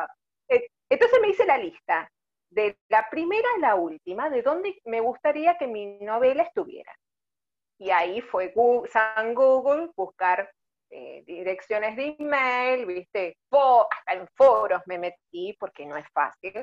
[0.89, 2.09] Entonces me hice la lista,
[2.51, 6.91] de la primera a la última, de dónde me gustaría que mi novela estuviera.
[7.79, 10.51] Y ahí fue Gu- San Google, buscar
[10.89, 16.53] eh, direcciones de email, viste, hasta en foros me metí porque no es fácil.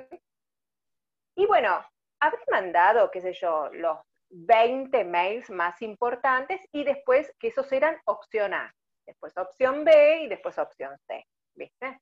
[1.36, 1.84] Y bueno,
[2.20, 3.98] habré mandado, qué sé yo, los
[4.30, 8.72] 20 mails más importantes y después que esos eran opción A,
[9.06, 12.00] después opción B y después opción C, ¿viste?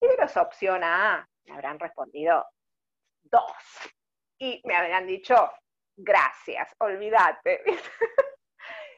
[0.00, 2.44] Y de los opción A me habrán respondido
[3.24, 3.52] dos.
[4.38, 5.34] Y me habrán dicho,
[5.96, 7.62] gracias, olvídate.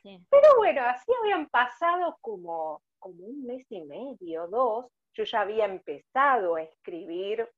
[0.02, 0.24] Sí.
[0.30, 4.86] Pero bueno, así habían pasado como, como un mes y medio, dos.
[5.14, 7.50] Yo ya había empezado a escribir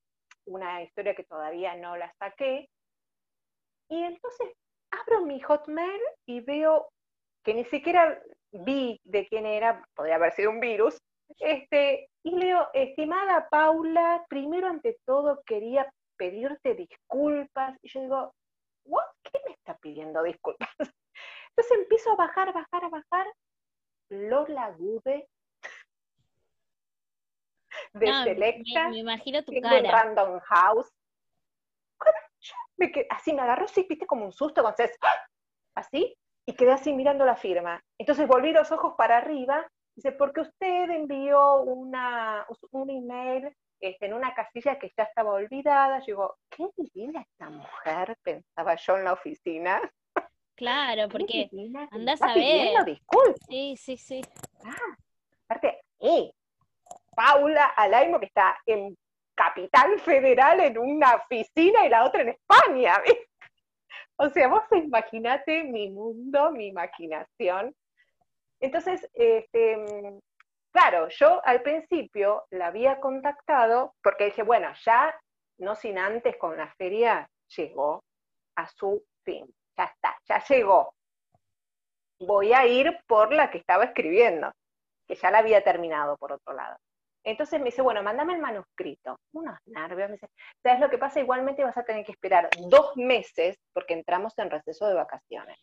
[0.46, 2.70] una historia que todavía no la saqué.
[3.90, 4.48] Y entonces
[4.90, 6.88] abro mi Hotmail y veo
[7.44, 8.18] que ni siquiera
[8.52, 10.98] vi de quién era, podría haber sido un virus,
[11.38, 17.78] este, y leo, estimada Paula, primero ante todo quería pedirte disculpas.
[17.82, 18.34] Y yo digo,
[18.84, 19.04] ¿what?
[19.22, 20.68] ¿Qué me está pidiendo disculpas?
[21.50, 23.26] Entonces empiezo a bajar, bajar, a bajar.
[24.10, 25.28] Lola Gude
[27.92, 29.90] de No, Selecta, me imagino tu cara.
[29.90, 30.90] Random House.
[32.76, 34.74] Me quedé- así me agarró, sí, viste, como un susto, ¡ah!
[35.74, 37.82] así, y quedé así mirando la firma.
[37.98, 44.14] Entonces volví los ojos para arriba, dice, porque usted envió una, un email este, en
[44.14, 45.98] una casilla que ya estaba olvidada.
[46.00, 49.80] Yo digo, qué divina esta mujer, pensaba yo en la oficina.
[50.54, 52.84] Claro, porque divina que me andá a saber.
[52.84, 53.40] disculpas.
[53.48, 54.22] sí, sí, sí.
[55.44, 56.30] Aparte, eh,
[57.16, 58.96] Paula Alaimo, que está en
[59.34, 62.94] Capital Federal en una oficina y la otra en España.
[63.04, 63.16] ¿ves?
[64.16, 67.74] O sea, vos imaginate mi mundo, mi imaginación.
[68.60, 70.18] Entonces, este, mm,
[70.72, 75.14] claro, yo al principio la había contactado porque dije, bueno, ya
[75.58, 78.02] no sin antes con la feria llegó
[78.56, 79.46] a su fin.
[79.76, 80.94] Ya está, ya llegó.
[82.20, 84.52] Voy a ir por la que estaba escribiendo
[85.06, 86.76] que ya la había terminado por otro lado.
[87.24, 89.18] Entonces me dice, bueno, mándame el manuscrito.
[89.32, 90.28] Unos nervios, me dice,
[90.62, 91.20] ¿sabes lo que pasa?
[91.20, 95.58] Igualmente vas a tener que esperar dos meses porque entramos en receso de vacaciones.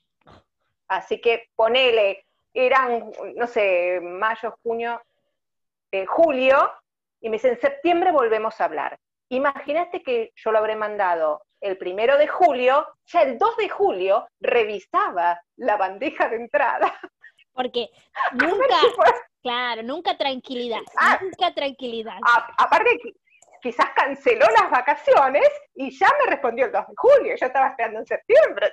[0.88, 5.02] Así que ponele, eran, no sé, mayo, junio,
[5.92, 6.72] eh, julio,
[7.22, 8.98] y me dice, en septiembre volvemos a hablar.
[9.30, 14.28] Imagínate que yo lo habré mandado el primero de julio, ya el 2 de julio
[14.40, 16.94] revisaba la bandeja de entrada.
[17.54, 17.90] Porque
[18.34, 18.76] nunca,
[19.42, 21.20] claro, nunca tranquilidad, Ah.
[21.22, 22.18] nunca tranquilidad.
[22.26, 23.16] A- aparte, qui-
[23.62, 27.36] quizás canceló las vacaciones y ya me respondió el 2 de julio.
[27.36, 28.72] Yo estaba esperando en septiembre.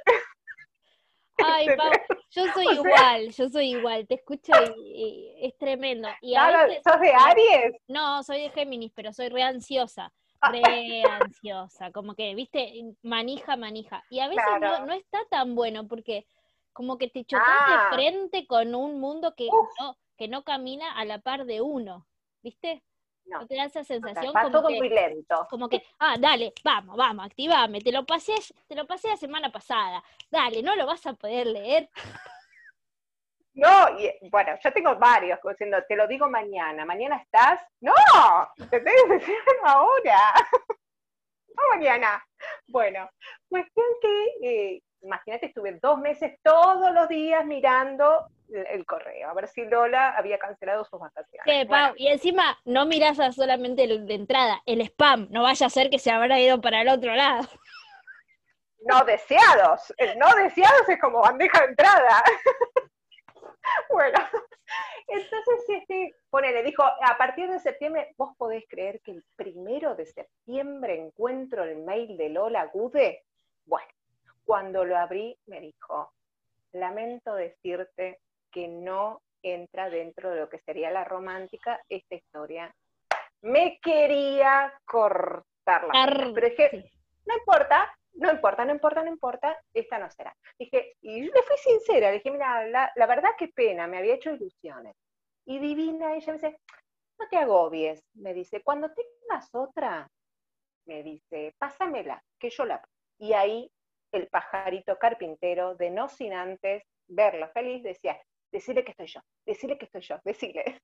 [1.38, 1.90] Ay, Pau,
[2.30, 6.08] yo soy O sea- igual, yo soy igual, te escucho y, y es tremendo.
[6.20, 7.76] Y a veces, ¿Sos de Aries?
[7.88, 10.12] no, soy de Géminis, pero soy re ansiosa.
[10.50, 14.02] re ansiosa, como que, viste, manija, manija.
[14.10, 16.26] Y a veces no, está tan bueno porque
[16.72, 17.90] como que te chocas de ah.
[17.92, 19.48] frente con un mundo que
[19.80, 22.06] no, que no camina a la par de uno,
[22.42, 22.82] ¿viste?
[23.26, 25.46] No, te da esa sensación como todo muy lento.
[25.48, 28.35] Como que, ah, dale, vamos, vamos, activame, te lo pasé,
[28.66, 31.88] te lo pasé la semana pasada, dale, no lo vas a poder leer.
[33.54, 37.92] No, y bueno, yo tengo varios diciendo, te lo digo mañana, mañana estás, no,
[38.70, 40.32] te tengo que decir ahora,
[41.48, 42.24] no mañana.
[42.66, 43.11] Bueno,
[43.48, 49.48] cuestión que, eh, imagínate, estuve dos meses todos los días mirando el, correo, a ver
[49.48, 51.68] si Lola había cancelado sus vacaciones.
[51.96, 55.98] y encima no miras solamente el de entrada, el spam, no vaya a ser que
[55.98, 57.48] se habrá ido para el otro lado.
[58.84, 62.24] No deseados, el no deseados es como bandeja de entrada.
[63.90, 64.18] bueno,
[65.06, 70.06] entonces, este, le dijo, a partir de septiembre, ¿vos podés creer que el primero de
[70.06, 73.22] septiembre encuentro el mail de Lola Gude?
[73.66, 73.88] Bueno,
[74.44, 76.12] cuando lo abrí, me dijo,
[76.72, 78.20] lamento decirte
[78.52, 82.72] que no entra dentro de lo que sería la romántica esta historia.
[83.42, 86.90] Me quería cortar la pero dije,
[87.26, 90.36] no importa, no importa, no importa, no importa, esta no será.
[90.58, 93.98] Dije, y yo le fui sincera, le dije, mira, la, la verdad qué pena, me
[93.98, 94.94] había hecho ilusiones.
[95.44, 96.58] Y divina, ella me dice,
[97.18, 100.08] no te agobies, me dice, cuando tengas otra,
[100.86, 102.82] me dice, pásamela, que yo la...
[103.18, 103.70] Y ahí
[104.12, 108.20] el pajarito carpintero, de no sin antes verlo feliz, decía,
[108.52, 110.80] decirle que estoy yo, decirle que estoy yo, decirle.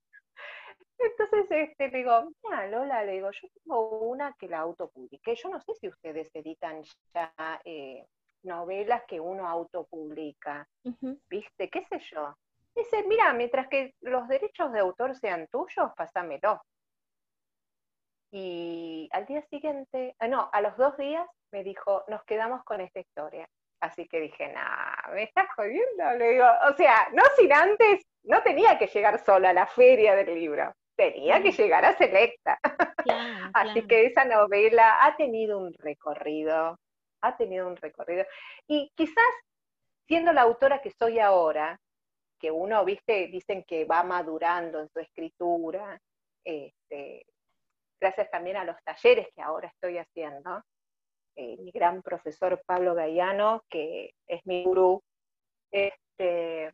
[0.99, 5.37] Entonces este, le digo, mira Lola, le digo, yo tengo una que la autopublique.
[5.37, 6.83] Yo no sé si ustedes editan
[7.15, 8.05] ya eh,
[8.43, 10.69] novelas que uno autopublica,
[11.29, 11.69] ¿viste?
[11.71, 12.37] ¿Qué sé yo?
[12.75, 16.63] Dice, mira, mientras que los derechos de autor sean tuyos, pásamelo.
[18.31, 22.81] Y al día siguiente, ah, no, a los dos días me dijo, nos quedamos con
[22.81, 23.49] esta historia.
[23.81, 26.13] Así que dije, nah, me estás jodiendo.
[26.19, 30.15] Le digo, o sea, no sin antes, no tenía que llegar sola a la feria
[30.15, 32.59] del libro tenía que llegar a Selecta.
[33.55, 36.77] Así que esa novela ha tenido un recorrido,
[37.23, 38.27] ha tenido un recorrido.
[38.67, 39.33] Y quizás
[40.09, 41.79] siendo la autora que soy ahora,
[42.41, 46.01] que uno, viste, dicen que va madurando en su escritura,
[46.45, 47.25] este,
[48.01, 50.63] gracias también a los talleres que ahora estoy haciendo,
[51.39, 55.01] eh, mi gran profesor Pablo Gaiano, que es mi gurú,
[55.71, 56.73] este,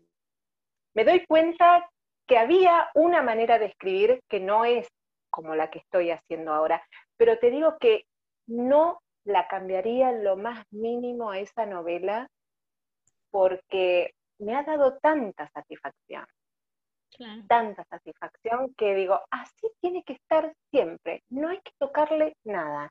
[0.95, 1.87] me doy cuenta
[2.27, 4.89] que había una manera de escribir que no es
[5.29, 6.83] como la que estoy haciendo ahora,
[7.19, 8.07] pero te digo que
[8.47, 12.31] no la cambiaría lo más mínimo a esa novela
[13.31, 16.25] porque me ha dado tanta satisfacción,
[17.49, 22.91] tanta satisfacción que digo, así tiene que estar siempre, no hay que tocarle nada,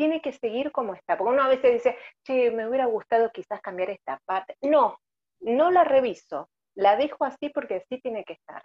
[0.00, 3.60] tiene que seguir como está, porque uno a veces dice, che, me hubiera gustado quizás
[3.60, 4.98] cambiar esta parte, no,
[5.40, 8.62] no la reviso, la dejo así porque así tiene que estar.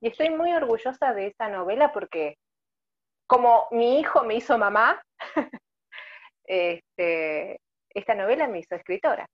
[0.00, 2.36] Y estoy muy orgullosa de esa novela porque
[3.28, 5.00] como mi hijo me hizo mamá,
[6.46, 9.24] este, esta novela me hizo escritora.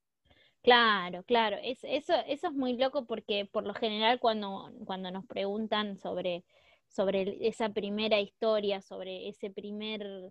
[0.62, 1.56] Claro, claro.
[1.62, 6.44] Es, eso, eso es muy loco porque por lo general cuando, cuando nos preguntan sobre,
[6.88, 10.30] sobre esa primera historia, sobre ese primer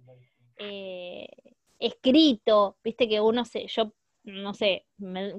[0.57, 1.27] eh,
[1.79, 3.93] escrito, viste que uno se, yo
[4.23, 4.85] no sé,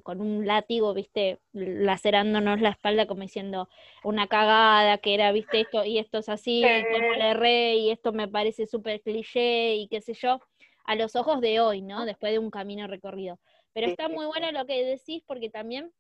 [0.03, 3.69] con un látigo, viste, lacerándonos la espalda como diciendo
[4.03, 8.13] una cagada, que era, viste, esto y esto es así, como le erré y esto
[8.13, 10.41] me parece súper cliché y qué sé yo,
[10.85, 12.07] a los ojos de hoy, ¿no?
[12.07, 13.39] Después de un camino recorrido.
[13.75, 15.93] Pero está muy bueno lo que decís porque también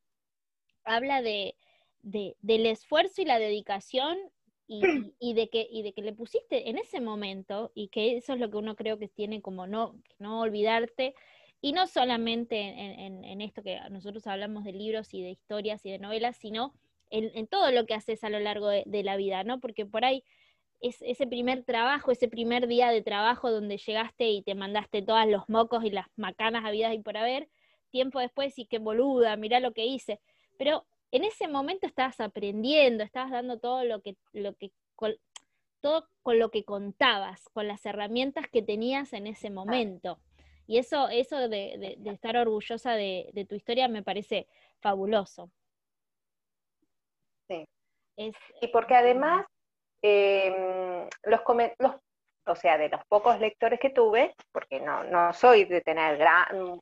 [0.84, 1.56] habla de,
[2.02, 4.16] del esfuerzo y la dedicación
[4.68, 4.80] y,
[5.18, 8.38] y, de que, y de que le pusiste en ese momento y que eso es
[8.38, 11.14] lo que uno creo que tiene como no, no olvidarte
[11.60, 15.98] y no solamente en, esto que nosotros hablamos de libros y de historias y de
[15.98, 16.72] novelas, sino
[17.10, 19.58] en, todo lo que haces a lo largo de, la vida, ¿no?
[19.58, 20.22] Porque por ahí
[20.80, 25.26] es ese primer trabajo, ese primer día de trabajo donde llegaste y te mandaste todos
[25.26, 27.48] los mocos y las macanas habidas y por haber,
[27.90, 30.20] tiempo después y qué boluda, mirá lo que hice.
[30.58, 34.72] Pero en ese momento estabas aprendiendo, estabas dando todo lo que, lo que
[35.80, 40.18] todo con lo que contabas, con las herramientas que tenías en ese momento.
[40.66, 44.48] Y eso, eso de, estar orgullosa de, tu historia me parece
[44.80, 45.50] fabuloso.
[47.48, 47.66] Sí.
[48.60, 49.46] y porque además,
[50.02, 51.40] em, los,
[51.78, 51.94] los,
[52.46, 56.78] o sea, de los pocos lectores que tuve, porque no, no soy de tener gran,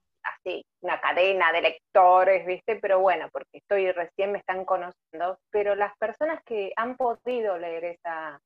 [0.47, 2.77] así, una cadena de lectores, ¿viste?
[2.77, 7.85] Pero bueno, porque estoy recién me están conociendo, pero las personas que han podido leer
[7.85, 8.41] esa,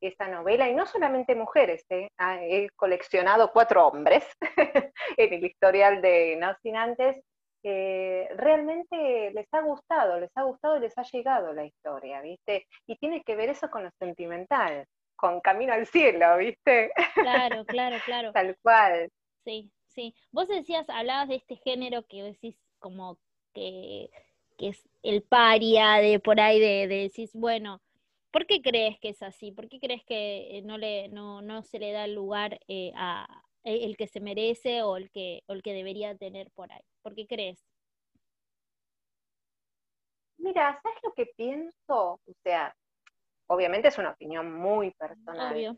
[0.00, 2.08] esa novela, y no solamente mujeres, ¿eh?
[2.18, 4.24] ah, he coleccionado cuatro hombres
[5.16, 7.22] en el historial de No Sin Antes,
[7.62, 12.66] realmente les ha gustado, les ha gustado y les ha llegado la historia, ¿viste?
[12.86, 16.90] Y tiene que ver eso con lo sentimental, con Camino al Cielo, ¿viste?
[17.14, 18.32] Claro, claro, claro.
[18.32, 19.10] Tal cual.
[19.44, 20.14] Sí, sí.
[20.32, 23.18] Vos decías, hablabas de este género que decís como
[23.54, 24.10] que,
[24.58, 27.80] que es el paria, de por ahí, de, de decís, bueno,
[28.30, 29.50] ¿Por qué crees que es así?
[29.50, 32.92] ¿Por qué crees que eh, no, le, no, no se le da el lugar eh,
[32.94, 33.26] a
[33.64, 36.84] e, el que se merece o el que, o el que debería tener por ahí?
[37.02, 37.66] ¿Por qué crees?
[40.38, 41.74] Mira, ¿sabes lo que pienso?
[41.88, 42.74] O sea,
[43.48, 45.52] obviamente es una opinión muy personal.
[45.52, 45.76] Obvio.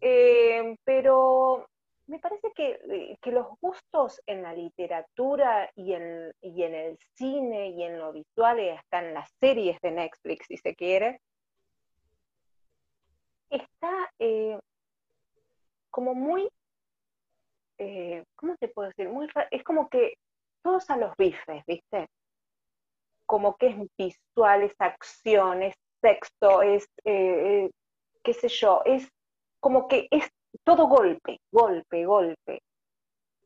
[0.00, 1.68] Eh, pero
[2.06, 7.70] me parece eh, que, los gustos en la literatura y en, y en, el cine
[7.70, 11.20] y en lo visual y hasta en las series de Netflix, si se quiere,
[13.50, 14.58] está eh,
[15.90, 16.48] como muy,
[17.78, 19.08] eh, ¿cómo te puedo decir?
[19.08, 20.14] Muy, es como que
[20.62, 22.08] todos a los bifes, ¿viste?
[23.26, 29.08] Como que es visual, es acción, es texto, es, qué sé yo, es
[29.60, 30.28] como que es
[30.64, 32.62] todo golpe, golpe, golpe.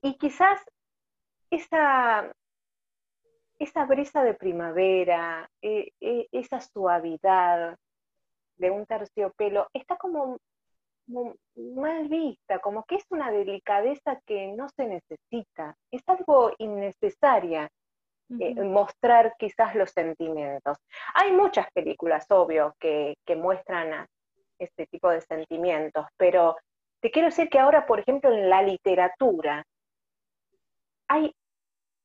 [0.02, 0.60] Y quizás
[1.50, 2.32] esa,
[3.58, 7.76] esa brisa de primavera, e, e, esa suavidad
[8.56, 10.38] de un terciopelo, está como,
[11.54, 17.68] mal vista, como que es una delicadeza que no se necesita, es algo innecesaria.
[18.40, 20.78] Eh, mostrar quizás los sentimientos.
[21.14, 24.04] Hay muchas películas, obvio, que, que muestran
[24.58, 26.56] este tipo de sentimientos, pero
[27.00, 29.66] te quiero decir que ahora, por ejemplo, en la literatura,
[31.08, 31.34] hay,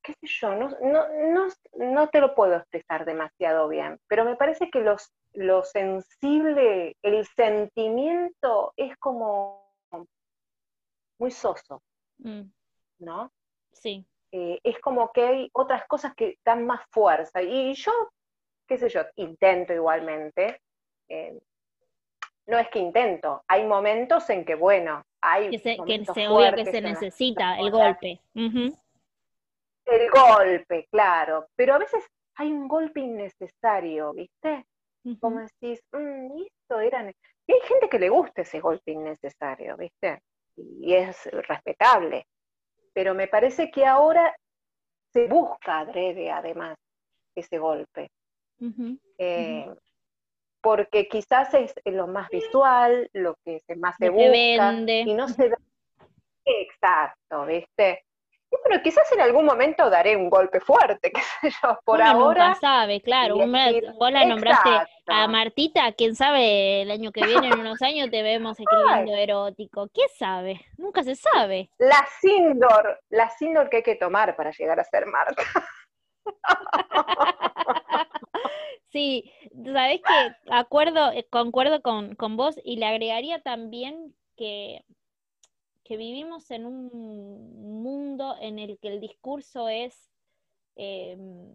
[0.04, 4.70] qué sé yo, no, no, no, te lo puedo expresar demasiado bien, pero me parece
[4.70, 9.72] que los, lo sensible, el sentimiento es como
[11.20, 11.84] muy soso,
[12.18, 12.42] mm.
[13.00, 13.32] ¿no?
[13.72, 14.06] Sí.
[14.32, 17.42] Eh, es como que hay otras cosas que dan más fuerza.
[17.42, 17.92] Y yo,
[18.68, 20.62] qué sé yo, intento igualmente,
[21.10, 21.40] eh,
[22.52, 25.50] no es que intento, hay momentos en que, bueno, hay...
[25.52, 28.20] Que se, que se obvio que se necesita el golpe.
[28.36, 34.66] El golpe, claro, pero a veces hay un golpe innecesario, ¿viste?
[35.22, 37.10] Como decís, mm, esto era...
[37.48, 40.22] Y hay gente que le gusta ese golpe innecesario, ¿viste?
[40.58, 42.28] Y es respetable.
[42.94, 44.36] Pero me parece que ahora
[45.14, 46.78] se busca adrede, además,
[47.34, 48.12] ese golpe
[50.62, 55.50] porque quizás es lo más visual, lo que se más se busca, y no se
[55.50, 55.58] da...
[56.46, 58.06] Exacto, ¿viste?
[58.64, 62.50] Pero quizás en algún momento daré un golpe fuerte, qué sé yo, por ahora.
[62.50, 63.36] Nunca sabe, claro.
[63.38, 64.70] vos la nombraste
[65.08, 69.88] a Martita, quién sabe, el año que viene, en unos años, te vemos escribiendo erótico.
[69.94, 70.62] ¿Qué sabe?
[70.78, 71.70] Nunca se sabe.
[71.78, 75.44] La Sindor, la Sindor que hay que tomar para llegar a ser Marta.
[78.92, 79.32] Sí,
[79.64, 84.84] sabes que acuerdo, eh, concuerdo con, con, vos y le agregaría también que,
[85.86, 90.10] que vivimos en un mundo en el que el discurso es,
[90.76, 91.54] em,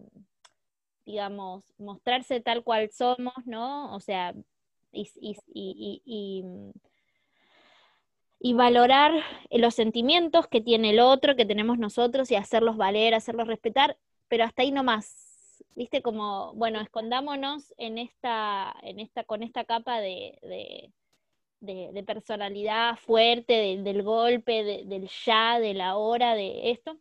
[1.05, 3.93] digamos, mostrarse tal cual somos, ¿no?
[3.95, 4.33] O sea,
[4.91, 5.37] y, y,
[6.05, 6.43] y,
[8.39, 9.13] y valorar
[9.51, 13.97] los sentimientos que tiene el otro, que tenemos nosotros, y hacerlos valer, hacerlos respetar,
[14.27, 15.27] pero hasta ahí no más
[15.77, 20.91] viste, como, bueno, escondámonos en esta, en esta, con esta capa de,
[21.61, 26.97] de, personalidad fuerte, del golpe, del ya, de la hora, de esto,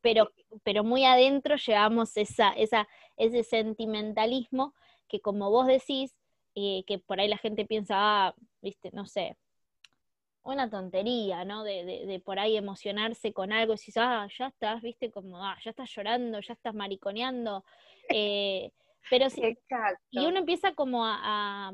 [0.00, 0.32] pero,
[0.62, 4.74] pero muy adentro llevamos esa, esa, ese sentimentalismo
[5.08, 6.14] que como vos decís,
[6.54, 7.94] eh, que por ahí la gente piensa,
[8.28, 9.36] ah, viste, no sé,
[10.44, 11.64] una tontería, ¿no?
[11.64, 15.56] De, de, por ahí emocionarse con algo y decís, ah, ya estás, viste, como, ah,
[15.62, 17.64] ya estás llorando, ya estás mariconeando.
[18.08, 18.72] Eh,
[19.08, 19.56] pero si,
[20.10, 21.72] y uno empieza como a,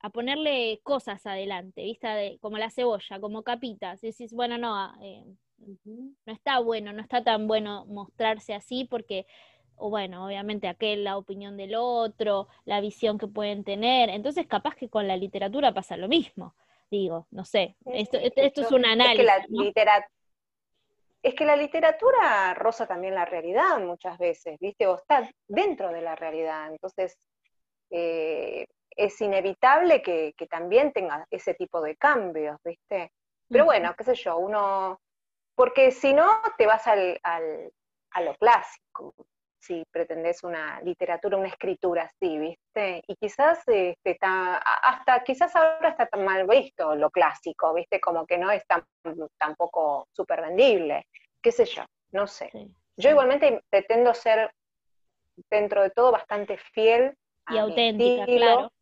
[0.00, 2.38] a, ponerle cosas adelante, ¿viste?
[2.40, 4.02] como la cebolla, como capitas.
[4.04, 5.24] Y decís, bueno, no, ah, eh,
[5.58, 9.26] no está bueno, no está tan bueno mostrarse así porque
[9.74, 14.10] o bueno, obviamente aquel, la opinión del otro, la visión que pueden tener.
[14.10, 16.54] Entonces, capaz que con la literatura pasa lo mismo
[16.98, 19.20] digo, no sé, esto, esto, es un análisis.
[19.20, 20.06] Es que, la
[21.22, 24.86] es que la literatura roza también la realidad muchas veces, ¿viste?
[24.86, 27.16] O está dentro de la realidad, entonces
[27.90, 33.12] eh, es inevitable que, también tenga ese tipo de cambios, ¿viste?
[33.48, 35.00] Pero bueno, qué sé yo, uno,
[35.54, 36.28] porque si no
[36.58, 37.72] te vas al, al,
[38.10, 39.14] a lo clásico,
[39.62, 43.02] si pretendés una literatura, una escritura así, ¿viste?
[43.06, 48.00] Y quizás este, está, hasta, quizás ahora está tan mal visto lo clásico, ¿viste?
[48.00, 48.84] Como que no es tan,
[49.38, 51.06] tampoco súper vendible,
[51.40, 52.50] qué sé yo, no sé.
[52.96, 54.52] Yo igualmente pretendo ser,
[55.48, 57.16] dentro de todo, bastante fiel.
[57.48, 58.72] Y auténtica, claro.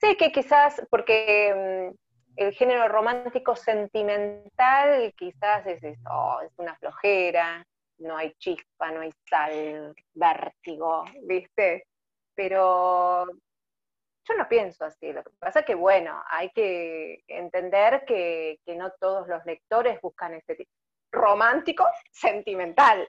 [0.00, 1.96] Sé que quizás, porque mm,
[2.36, 7.66] el género romántico sentimental quizás es, oh, es una flojera,
[7.98, 11.86] no hay chispa, no hay sal, vértigo, ¿viste?
[12.34, 15.12] Pero yo no pienso así.
[15.12, 20.34] Lo que pasa es que, bueno, hay que entender que, no todos los lectores buscan
[20.34, 20.70] este tipo.
[21.10, 23.08] Romántico, sentimental.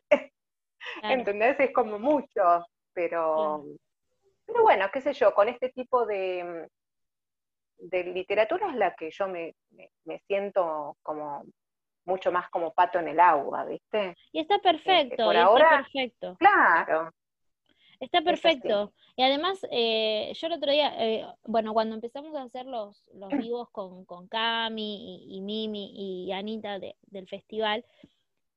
[1.03, 1.59] ¿Entendés?
[1.59, 3.65] Es como mucho, pero,
[4.45, 6.67] pero bueno, qué sé yo, con este tipo de,
[7.77, 9.53] de literatura es la que yo me,
[10.05, 11.43] me siento como
[12.05, 14.15] mucho más como pato en el agua, ¿viste?
[14.31, 16.35] Y está este, perfecto, por ahora, está perfecto.
[16.39, 17.13] Claro.
[17.99, 18.93] Está perfecto.
[19.17, 23.29] Y además, eh, yo el otro día, eh, bueno, cuando empezamos a hacer los, los
[23.29, 27.85] vivos con, con Cami y, Mimi y Anita del festival,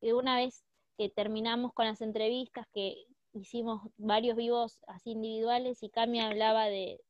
[0.00, 0.64] y una vez
[0.96, 7.00] que terminamos con las entrevistas, que hicimos varios vivos así individuales y Cami hablaba de,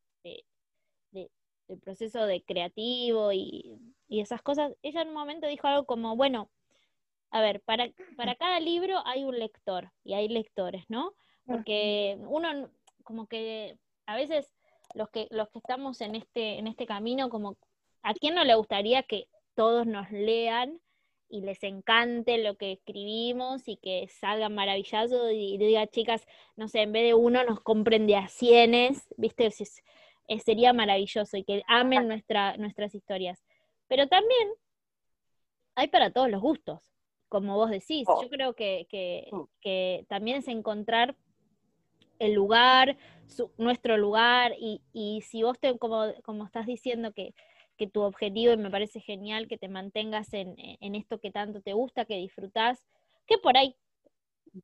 [1.72, 3.78] del proceso de creativo y
[4.12, 6.50] y esas cosas, ella en un momento dijo algo como, bueno,
[7.30, 11.14] a ver, para, para cada libro hay un lector y hay lectores, ¿no?
[11.46, 12.68] Porque uno
[13.04, 14.52] como que a veces
[14.94, 17.56] los que, los que estamos en este, en este camino, como
[18.02, 20.78] a quién no le gustaría que todos nos lean
[21.30, 26.82] y les encante lo que escribimos y que salgan maravillosos y, diga, chicas, no sé,
[26.82, 29.50] en vez de uno nos compren de a cienes, ¿viste?
[30.44, 33.42] Sería maravilloso y que amen nuestra, nuestras historias.
[33.88, 34.48] Pero también
[35.74, 36.80] hay para todos los gustos,
[37.28, 38.06] como vos decís.
[38.08, 38.22] Oh.
[38.22, 39.40] Yo creo que, mm.
[39.60, 41.16] que, también es encontrar
[42.18, 42.96] el lugar,
[43.58, 47.34] nuestro lugar, y, y si vos, te, como, como estás diciendo, que,
[47.76, 51.60] que tu objetivo, y me parece genial que te mantengas en, en esto que tanto
[51.62, 52.86] te gusta, que disfrutás,
[53.26, 53.76] que por ahí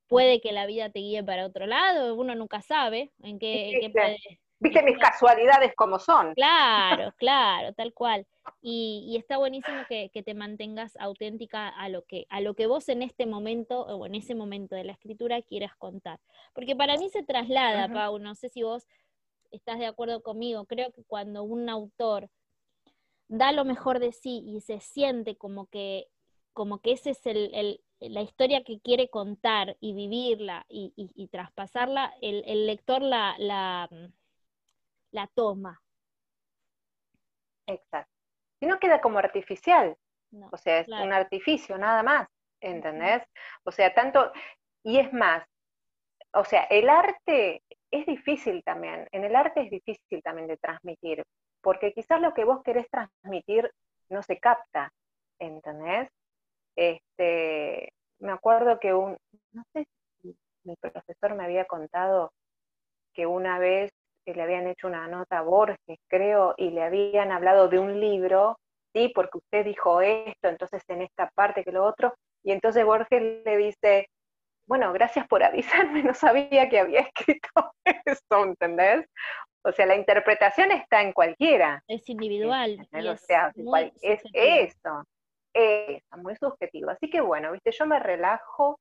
[0.06, 3.80] puede que la vida te guíe para otro lado, uno nunca sabe en qué, en
[3.80, 4.18] qué puede
[4.60, 6.34] Viste mis casualidades como son.
[6.34, 8.26] Claro, claro, tal cual.
[8.60, 13.02] Y, está buenísimo que, te mantengas auténtica a lo que a lo que vos en
[13.02, 16.18] este momento o en ese momento de la escritura quieras contar.
[16.54, 18.86] Porque para mí se traslada, Pau, no sé si vos
[19.52, 22.28] estás de acuerdo conmigo, creo que cuando un autor
[23.28, 26.08] da lo mejor de sí y se siente como que
[26.52, 32.42] como que ese es el, la historia que quiere contar y vivirla y, traspasarla, el,
[32.46, 33.88] el lector la, la,
[35.12, 35.80] la toma.
[37.66, 38.12] Exacto.
[38.60, 39.96] Si no queda como artificial,
[40.50, 42.28] o sea, es un artificio nada más,
[42.60, 43.22] ¿entendés?
[43.64, 44.32] O sea, tanto,
[44.82, 45.44] y es más,
[46.32, 51.24] o sea, el arte es difícil también, en el arte es difícil también de transmitir,
[51.60, 53.70] porque quizás lo que vos querés transmitir
[54.08, 54.92] no se capta,
[55.38, 56.10] ¿entendés?
[56.76, 59.16] Este, me acuerdo que un,
[59.52, 59.86] no sé
[60.20, 62.32] si mi profesor me había contado
[63.14, 63.92] que una vez
[64.28, 67.98] que le habían hecho una nota a Borges, creo, y le habían hablado de un
[67.98, 68.58] libro,
[68.92, 72.14] sí, porque usted dijo esto, entonces en esta parte que lo otro,
[72.44, 74.06] y entonces Borges le dice,
[74.66, 77.72] bueno, gracias por avisarme, no sabía que había escrito
[78.04, 79.06] eso, ¿entendés?
[79.64, 81.82] O sea, la interpretación está en cualquiera.
[81.88, 82.86] Es individual.
[82.92, 83.50] o sea,
[84.02, 85.04] es, eso,
[85.54, 86.90] es muy subjetivo.
[86.90, 88.78] Así que bueno, viste, yo me relajo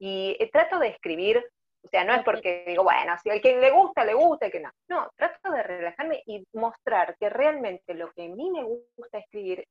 [0.00, 1.44] y eh, trato de escribir
[1.84, 4.50] o sea, no es porque digo, bueno, si al que le gusta, le gusta, y
[4.50, 4.70] que no.
[4.88, 9.66] No, trato de relajarme y mostrar que realmente lo que a mí me gusta escribir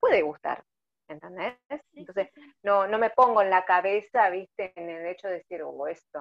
[0.00, 0.64] puede gustar.
[1.06, 1.56] ¿Entendés?
[1.92, 2.30] Entonces,
[2.62, 6.18] no, no me pongo en la cabeza, viste, en el hecho de decir, oh, esto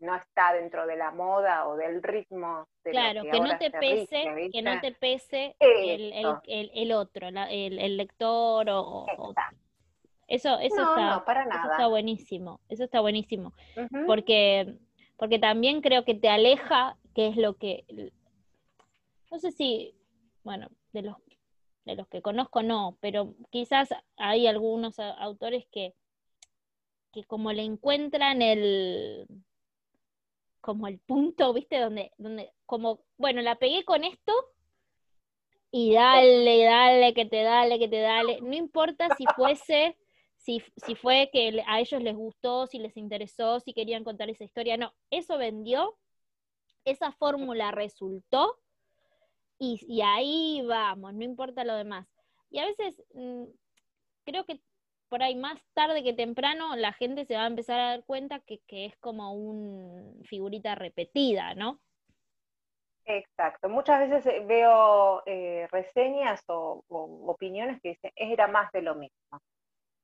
[0.00, 2.66] no está dentro de la moda o del ritmo.
[2.82, 7.96] De claro, que, no te pese, que no te pese el, el, el, otro, el,
[7.96, 9.06] lector o,
[10.30, 11.72] eso, eso, está, para nada.
[11.72, 13.52] está buenísimo, eso está buenísimo,
[14.06, 14.76] porque,
[15.16, 17.84] porque también creo que te aleja, que es lo que,
[19.30, 19.94] no sé si,
[20.44, 21.16] bueno, de los,
[21.84, 25.94] de los que conozco no, pero quizás hay algunos autores que,
[27.12, 29.26] que como le encuentran el,
[30.60, 31.80] como el punto, ¿viste?
[31.80, 34.32] Donde, donde, como, bueno, la pegué con esto,
[35.72, 38.40] y dale, dale, que te dale, que te dale.
[38.40, 39.96] No importa si fuese
[40.40, 40.60] si,
[40.96, 44.94] fue que a ellos les gustó, si les interesó, si querían contar esa historia, no,
[45.10, 45.98] eso vendió,
[46.84, 48.58] esa fórmula resultó
[49.58, 52.08] y, ahí vamos, no importa lo demás.
[52.50, 53.44] Y a veces mm,
[54.24, 54.60] creo que
[55.10, 58.40] por ahí más tarde que temprano la gente se va a empezar a dar cuenta
[58.40, 61.80] que, es como una figurita repetida, ¿no?
[63.04, 63.68] Exacto.
[63.68, 69.40] Muchas veces eh, veo eh, reseñas o, opiniones que dicen, era más de lo mismo.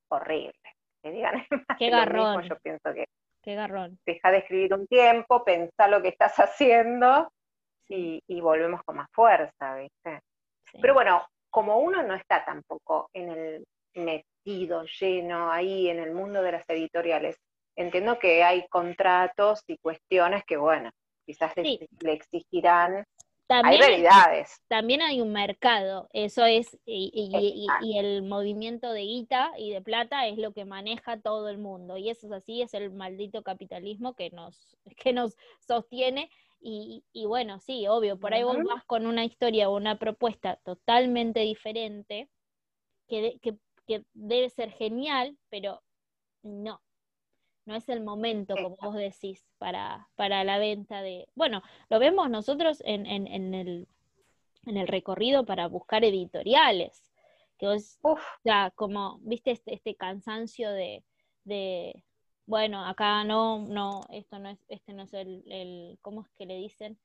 [0.09, 0.52] Horrible.
[1.02, 1.44] Que digan,
[1.78, 2.42] Qué garrón.
[2.42, 3.07] yo pienso que
[3.46, 3.96] Qué garrón.
[4.04, 7.30] Deja de escribir un tiempo, pensá lo que estás haciendo
[7.88, 10.20] y, volvemos con más fuerza, ¿viste?
[10.80, 16.42] Pero bueno, como uno no está tampoco en el metido, lleno ahí en el mundo
[16.42, 17.36] de las editoriales,
[17.76, 20.90] entiendo que hay contratos y cuestiones que, bueno,
[21.24, 21.78] quizás le,
[22.12, 23.04] exigirán
[23.49, 24.62] hay realidades.
[24.68, 27.66] También hay un mercado, eso es, y,
[27.97, 31.97] el movimiento de guita y de plata es lo que maneja todo el mundo.
[31.97, 35.36] Y eso es así, es el maldito capitalismo que nos, que nos
[35.66, 36.30] sostiene.
[36.68, 41.40] Y, bueno, sí, obvio, por ahí vos vas con una historia o una propuesta totalmente
[41.40, 42.28] diferente,
[43.07, 45.84] que, que, que debe ser genial, pero
[46.42, 46.80] no,
[47.66, 51.28] no es el momento, como vos decís, para, para la venta de...
[51.34, 53.88] Bueno, lo vemos nosotros en, en, el,
[54.64, 57.12] en el recorrido para buscar editoriales,
[57.58, 57.98] que vos,
[58.44, 61.04] ya, como, viste, este, este cansancio de,
[61.44, 62.04] de,
[62.46, 66.46] bueno, acá no, no, esto no es, este no es el, el ¿cómo es que
[66.46, 66.98] le dicen?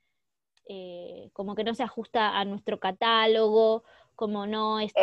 [0.68, 3.84] Eh, como que no se ajusta a nuestro catálogo,
[4.16, 5.00] como no, esto,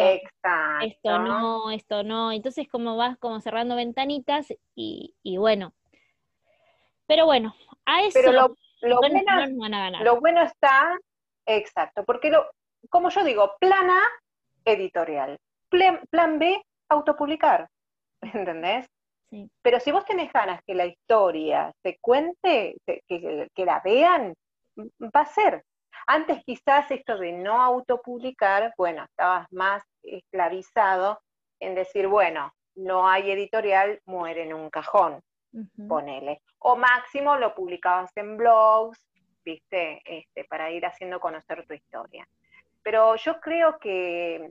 [0.82, 2.32] esto no, esto no.
[2.32, 5.72] Entonces como vas como cerrando ventanitas y, bueno.
[7.06, 7.54] Pero bueno,
[7.86, 8.54] a eso Pero lo,
[8.98, 9.20] bueno,
[10.02, 10.96] lo bueno está,
[11.46, 12.46] exacto, porque lo,
[12.90, 14.02] como yo digo, plan A,
[14.64, 15.38] editorial.
[15.68, 17.68] Plan, B, autopublicar.
[18.22, 18.86] ¿Entendés?
[19.30, 19.50] Sí.
[19.62, 24.34] Pero si vos tenés ganas que la historia se cuente, que, que la vean,
[24.78, 25.64] va a ser.
[26.10, 31.20] Antes quizás esto de no autopublicar, bueno, estabas más esclavizado
[31.60, 35.20] en decir, bueno, no hay editorial, muere en un cajón,
[35.86, 36.40] ponele.
[36.60, 38.98] O máximo lo publicabas en blogs,
[39.44, 42.26] viste, este, para ir haciendo conocer tu historia.
[42.82, 44.50] Pero yo creo que,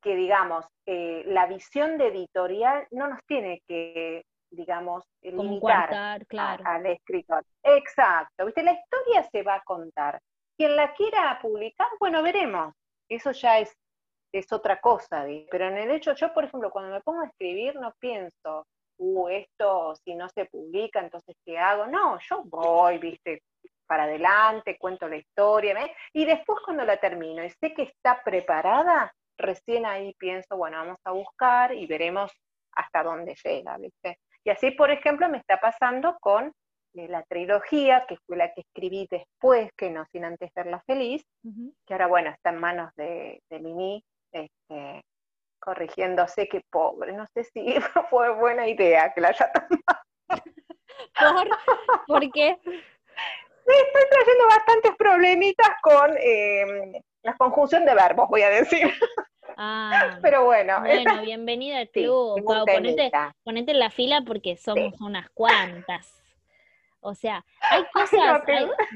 [0.00, 6.24] que digamos, eh, la visión de editorial no nos tiene que digamos, limitar
[6.64, 7.44] al escritor.
[7.62, 8.62] Exacto, ¿viste?
[8.62, 10.18] La historia se va a contar.
[10.56, 12.74] Quien la quiera publicar, bueno, veremos.
[13.08, 13.76] Eso ya es,
[14.32, 17.76] es otra cosa, pero en el hecho, yo por ejemplo, cuando me pongo a escribir
[17.76, 18.66] no pienso,
[18.98, 21.86] uh, esto si no se publica, entonces ¿qué hago?
[21.86, 23.42] No, yo voy, viste,
[23.86, 25.76] para adelante, cuento la historia,
[26.12, 30.98] y después cuando la termino y sé que está preparada, recién ahí pienso, bueno, vamos
[31.04, 32.32] a buscar y veremos
[32.72, 34.18] hasta dónde llega, ¿viste?
[34.44, 36.52] Y así, por ejemplo, me está pasando con
[37.08, 41.22] la trilogía, que fue la que escribí después, que no sin antes verla feliz,
[41.86, 45.02] que ahora, bueno, está en manos de, de Mimi, este,
[45.58, 47.76] corrigiéndose, que pobre, no sé si
[48.10, 50.06] fue buena idea que la haya tomado.
[52.06, 52.50] ¿Por, qué?
[52.50, 56.92] Estoy trayendo bastantes problemitas con em,
[57.22, 58.92] la conjunción de verbos, voy a decir.
[59.56, 60.80] Ah, pero bueno.
[60.80, 62.44] Bueno, bienvenida al club.
[62.44, 66.25] ponete, en la fila porque somos unas cuantas.
[67.06, 68.42] O sea, hay cosas,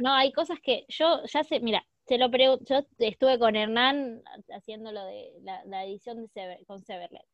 [0.01, 4.25] no, hay cosas que yo ya sé, mira, se lo pregunto, yo estuve con Hernán
[4.53, 7.25] haciendo lo de la, edición de con Severlet.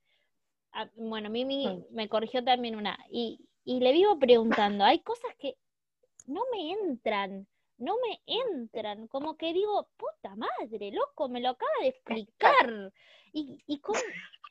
[0.73, 1.85] Ah, bueno, Mimi mm.
[1.95, 5.57] me corrigió también una, y, y le vivo preguntando, hay cosas que
[6.27, 7.47] no me entran,
[7.79, 12.93] no me entran, como que digo, puta madre, loco, me lo acaba de explicar,
[13.33, 13.81] y, y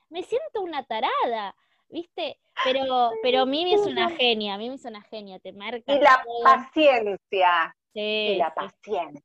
[0.10, 1.56] me siento una tarada,
[1.90, 2.40] ¿viste?
[2.64, 5.94] Pero, pero Mimi es una genia, Mimi es una genia, te marca.
[5.94, 7.76] Y la paciencia.
[7.94, 9.24] Sí, y la paciencia.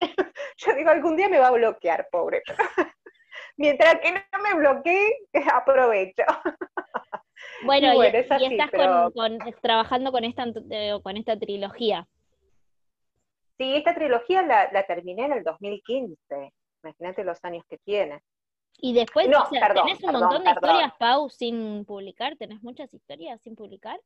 [0.58, 2.42] Yo digo, algún día me va a bloquear, pobre.
[3.56, 6.24] Mientras que no me bloquee, aprovecho.
[7.64, 8.70] Bueno, y, estás
[9.14, 12.06] con, trabajando con esta, eh, con esta trilogía.
[13.58, 16.52] Sí, esta trilogía la, la terminé en el 2015.
[16.82, 18.20] Imagínate los años que tiene.
[18.78, 22.36] Y después, ¿tenés un montón de historias, Pau, sin publicar?
[22.36, 24.00] ¿Tenés muchas historias sin publicar?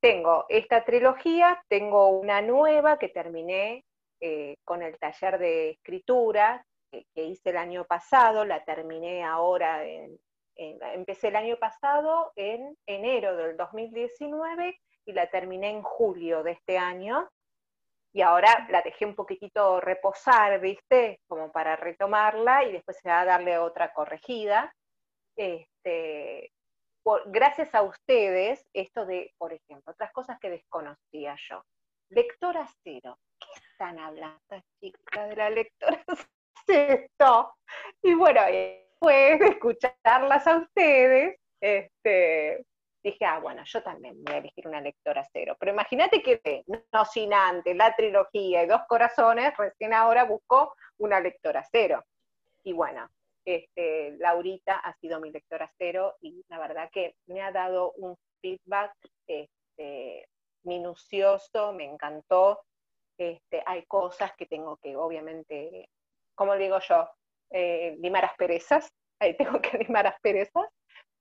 [0.00, 3.84] Tengo esta trilogía, tengo una nueva que terminé
[4.20, 9.84] eh, con el taller de escritura que, hice el año pasado, la terminé ahora,
[10.56, 16.78] empecé el año pasado en enero del 2019 y la terminé en julio de este
[16.78, 17.28] año
[18.12, 21.20] y ahora la dejé un poquitito reposar, ¿viste?
[21.26, 24.74] Como para retomarla y después se va a darle otra corregida.
[25.36, 26.52] Este,
[27.26, 31.62] gracias a ustedes, esto de, por ejemplo, otras cosas que desconocía yo.
[32.10, 33.18] Lectora cero.
[33.38, 34.40] ¿Qué están hablando,
[34.80, 36.02] chicas, de la lectora
[36.66, 37.54] cero?
[38.02, 42.64] Y bueno, después de escucharlas a ustedes, este,
[43.02, 45.56] dije, ah, bueno, yo también voy a elegir una lectora cero.
[45.58, 51.20] Pero imagínate que no sin antes, la trilogía y dos corazones, recién ahora busco una
[51.20, 52.04] lectora cero.
[52.64, 53.08] Y bueno,
[53.44, 58.16] este, Laurita ha sido mi lectora cero y la verdad que me ha dado un
[58.42, 58.92] feedback
[59.26, 60.28] este,
[60.64, 62.60] minucioso, me encantó.
[63.16, 65.88] Este, hay cosas que tengo que, obviamente,
[66.34, 67.08] como digo yo,
[67.50, 70.66] eh, limar asperezas, ahí tengo que limar asperezas,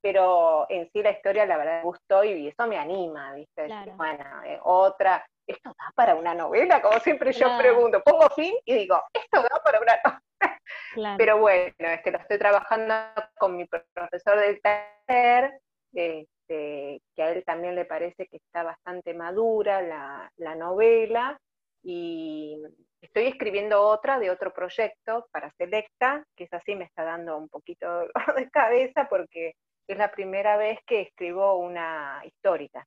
[0.02, 3.68] pero en sí la historia la verdad me gustó y eso me anima, ¿viste?
[3.96, 8.76] Bueno, eh, otra, esto da para una novela, como siempre yo pregunto, pongo fin y
[8.76, 11.16] digo, esto da para una novela.
[11.18, 12.94] Pero bueno, es que lo estoy trabajando
[13.38, 15.60] con mi profesor del taller,
[15.94, 21.38] este, que a él también le parece que está bastante madura la, la novela,
[21.84, 22.62] y
[23.02, 27.48] estoy escribiendo otra de otro proyecto para Selecta, que es así, me está dando un
[27.48, 29.54] poquito de cabeza porque
[29.88, 32.86] es la primera vez que escribo una histórica.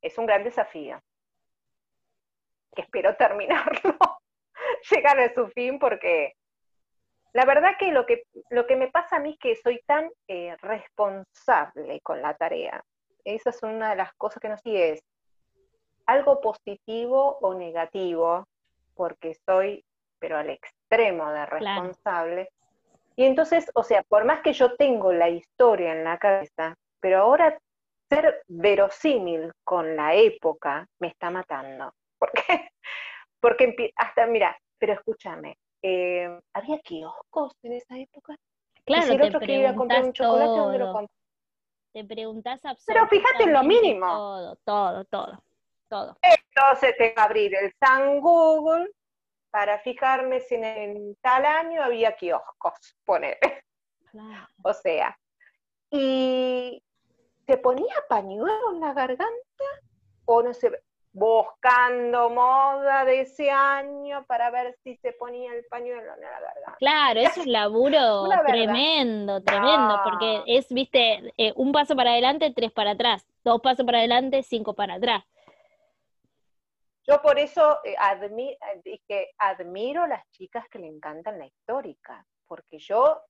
[0.00, 1.00] Es un gran desafío,
[2.74, 3.96] que espero terminarlo,
[4.90, 6.34] llegar a su fin, porque
[7.32, 10.10] la verdad que lo que, lo que me pasa a mí es que soy tan
[10.28, 12.82] eh, responsable con la tarea.
[13.24, 15.04] Esa es una de las cosas que no sé es
[16.06, 18.46] algo positivo o negativo,
[18.94, 19.84] porque soy,
[20.18, 22.48] pero al extremo de responsable.
[23.16, 27.20] Y entonces, o sea, por más que yo tengo la historia en la cabeza, pero
[27.20, 27.58] ahora
[28.08, 31.94] ser verosímil con la época me está matando.
[32.18, 32.70] ¿Por qué?
[33.40, 38.36] Porque hasta, mira, pero escúchame, eh, ¿había kioscos en esa época?
[38.84, 41.08] Claro, si el otro que iba a comprar un chocolate, ¿dónde lo
[41.92, 44.06] Te preguntás Pero fíjate en lo mínimo.
[44.06, 45.44] Todo, todo, todo,
[45.88, 46.16] todo.
[46.22, 48.90] Entonces tengo que abrir el San Google
[49.54, 52.72] para fijarme si en tal año había kioscos,
[53.04, 53.38] poner.
[54.64, 55.16] O sea,
[55.90, 56.82] y
[57.46, 59.64] ¿se ponía pañuelo en la garganta?
[60.24, 60.72] O no sé,
[61.12, 66.76] buscando moda de ese año para ver si se ponía el pañuelo en la garganta.
[66.80, 72.72] Claro, es un laburo tremendo, tremendo, porque es, viste, eh, un paso para adelante, tres
[72.72, 75.22] para atrás, dos pasos para adelante, cinco para atrás.
[77.06, 77.96] Yo por eso eh,
[78.82, 83.20] dije, admiro a las chicas que le encantan la histórica, porque yo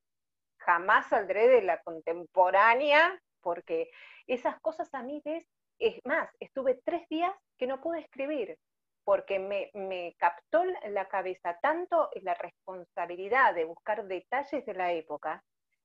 [0.58, 3.90] jamás saldré de la contemporánea, porque
[4.26, 5.44] esas cosas a mí ves,
[5.78, 8.56] es más, estuve tres días que no pude escribir,
[9.02, 15.42] porque me, me captó la cabeza tanto la responsabilidad de buscar detalles de la época,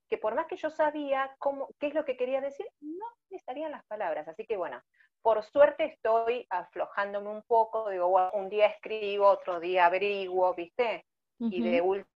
[0.08, 3.38] que por más que yo sabía cómo, qué es lo que quería decir, no me
[3.40, 4.26] salían las palabras.
[4.26, 4.80] Así que bueno,
[5.22, 11.04] por suerte estoy aflojándome un poco, digo, un día escribo, otro día averiguo, ¿viste?
[11.38, 12.10] Y de última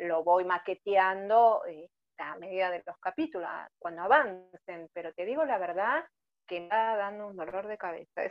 [0.00, 1.88] lo voy maqueteando eh,
[2.18, 6.04] a medida de los capítulos, cuando avancen, pero te digo la verdad
[6.46, 8.22] que me está dando un dolor de cabeza.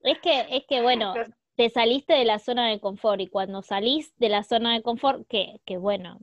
[0.00, 1.14] Es que, es que bueno,
[1.56, 5.26] te saliste de la zona de confort y cuando salís de la zona de confort,
[5.28, 6.18] que, que bueno,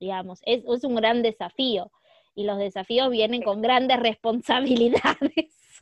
[0.00, 1.92] digamos, es, es un gran desafío
[2.34, 5.73] y los desafíos vienen con grandes responsabilidades.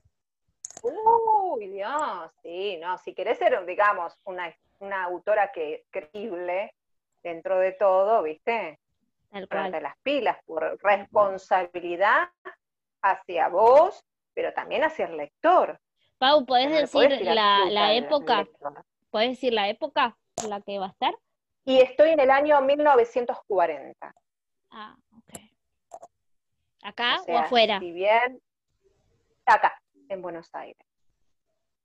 [0.82, 6.74] Uy, Dios, sí, no, si querés ser, digamos, una, una autora que creíble
[7.22, 8.78] dentro de todo, ¿viste?
[9.30, 12.28] de las pilas, por responsabilidad
[13.00, 14.04] hacia vos,
[14.34, 15.80] pero también hacia el lector.
[16.18, 18.46] Pau, ¿podés decir la, la época?
[19.10, 21.14] ¿Podés decir la época en la que va a estar?
[21.64, 24.14] Y estoy en el año 1940.
[24.70, 25.40] Ah, ok.
[26.82, 27.78] ¿Acá o, o afuera?
[27.78, 28.42] Si bien,
[29.46, 29.81] acá
[30.12, 30.86] en Buenos Aires.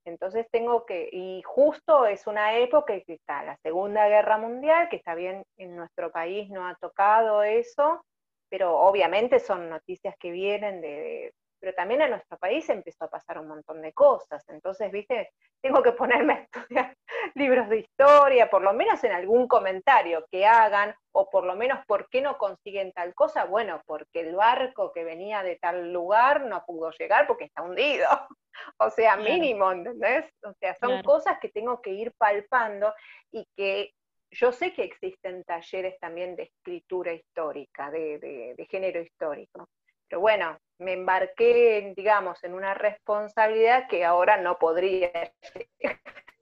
[0.06, 4.96] Entonces tengo que, y justo es una época que está la Segunda Guerra Mundial, que
[4.96, 8.06] está bien, en nuestro país no ha tocado eso,
[8.50, 13.40] pero obviamente son noticias que vienen de, pero también en nuestro país empezó a pasar
[13.40, 14.48] un montón de cosas.
[14.50, 15.32] Entonces, viste,
[15.62, 16.98] tengo que ponerme a estudiar
[17.36, 21.80] libros de historia, por lo menos en algún comentario que hagan, o por lo menos
[21.86, 23.46] por qué no consiguen tal cosa.
[23.46, 28.08] Bueno, porque el barco que venía de tal lugar no pudo llegar porque está hundido.
[28.80, 30.26] O sea, mínimo, ¿entendés?
[30.42, 32.92] O sea, son cosas que tengo que ir palpando
[33.32, 33.94] y que
[34.32, 38.18] yo sé que existen talleres también de escritura histórica, de,
[38.58, 39.70] de género histórico.
[40.10, 45.12] Pero bueno, me embarqué, digamos, en una responsabilidad que ahora no podría.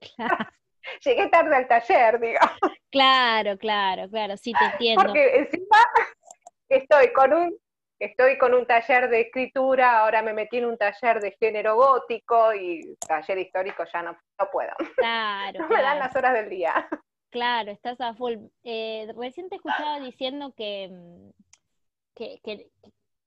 [1.04, 2.60] Llegué tarde al taller, digamos.
[2.92, 5.04] Claro, claro, claro, sí te entiendo.
[5.04, 5.78] Porque encima
[6.70, 7.58] estoy con un
[7.98, 12.54] estoy con un taller de escritura, ahora me metí en un taller de género gótico
[12.54, 14.18] y taller histórico ya no,
[14.52, 14.74] puedo.
[14.98, 15.60] Claro.
[15.62, 16.88] no me dan las horas del día.
[17.32, 18.36] Claro, estás a full.
[18.64, 21.30] Eh, recién te escuchaba diciendo que mm,
[22.16, 22.70] que,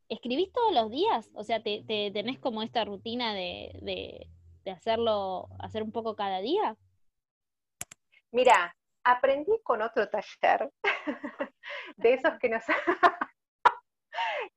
[0.09, 5.83] escribís todos los días, o sea, te, tenés como esta rutina de, de, hacerlo, hacer
[5.83, 6.77] un poco cada día.
[8.31, 10.71] Mira, aprendí con otro taller
[11.97, 12.63] de esos que nos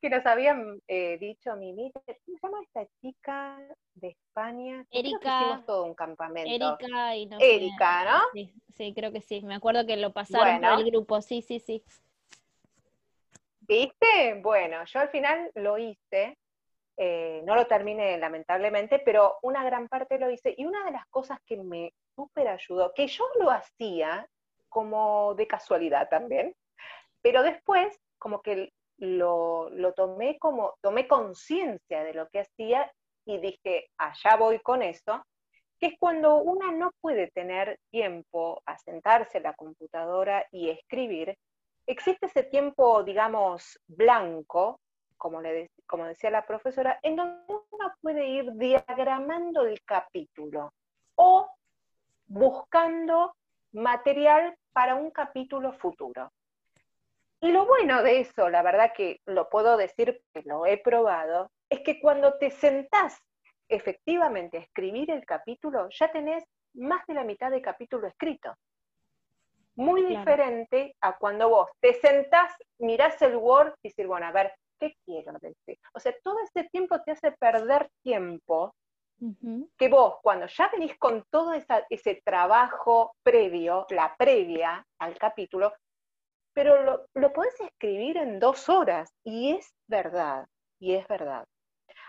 [0.01, 3.57] que nos habían eh, dicho, Mimi, ¿cómo se llama esta chica
[3.93, 4.85] de España?
[4.91, 5.41] Erika.
[5.41, 6.49] Hicimos todo un campamento.
[6.49, 8.19] Erika y no Erika, ¿no?
[8.33, 9.41] Sí, sí, creo que sí.
[9.41, 11.83] Me acuerdo que lo pasaron por el grupo, sí, sí, sí.
[13.71, 14.33] ¿Viste?
[14.41, 16.37] Bueno, yo al final lo hice,
[16.97, 20.53] eh, no lo terminé lamentablemente, pero una gran parte lo hice.
[20.57, 24.27] Y una de las cosas que me súper ayudó, que yo lo hacía
[24.67, 26.53] como de casualidad también,
[27.21, 32.91] pero después como que lo, tomé como, tomé conciencia de lo que hacía
[33.25, 35.23] y dije, allá voy con eso,
[35.79, 41.37] que es cuando una no puede tener tiempo a sentarse a la computadora y escribir,
[41.93, 44.79] existe ese tiempo, digamos, blanco,
[45.17, 50.73] como, le como decía la profesora, en donde uno puede ir diagramando el capítulo
[51.15, 51.49] o
[52.25, 53.35] buscando
[53.73, 56.31] material para un capítulo futuro.
[57.39, 61.51] Y lo bueno de eso, la verdad que lo puedo decir que lo he probado,
[61.69, 63.17] es que cuando te sentás
[63.67, 68.53] efectivamente a escribir el capítulo, ya tenés más de la mitad del capítulo escrito.
[69.81, 74.53] Muy diferente a cuando vos te sentás, mirás el Word y decís, bueno, a ver,
[74.79, 75.77] ¿qué quiero decir?
[75.93, 78.73] O sea, todo ese tiempo te hace perder tiempo
[79.77, 85.73] que vos, cuando ya venís con todo ese trabajo previo, la previa al capítulo,
[86.53, 90.47] pero lo, lo podés escribir en dos horas y es verdad,
[90.79, 91.45] y es verdad.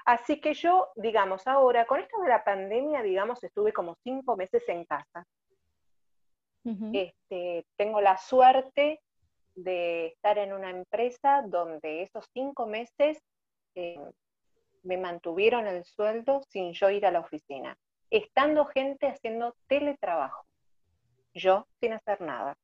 [0.04, 4.62] Así que yo, digamos, ahora, con esto de la pandemia, digamos, estuve como cinco meses
[4.68, 5.24] en casa.
[6.64, 9.00] Este, tengo la suerte
[9.54, 13.18] de estar en una empresa donde esos cinco meses
[13.74, 13.98] eh,
[14.82, 17.76] me mantuvieron el sueldo sin yo ir a la oficina,
[18.10, 20.44] estando gente haciendo teletrabajo,
[21.34, 22.56] yo sin hacer nada.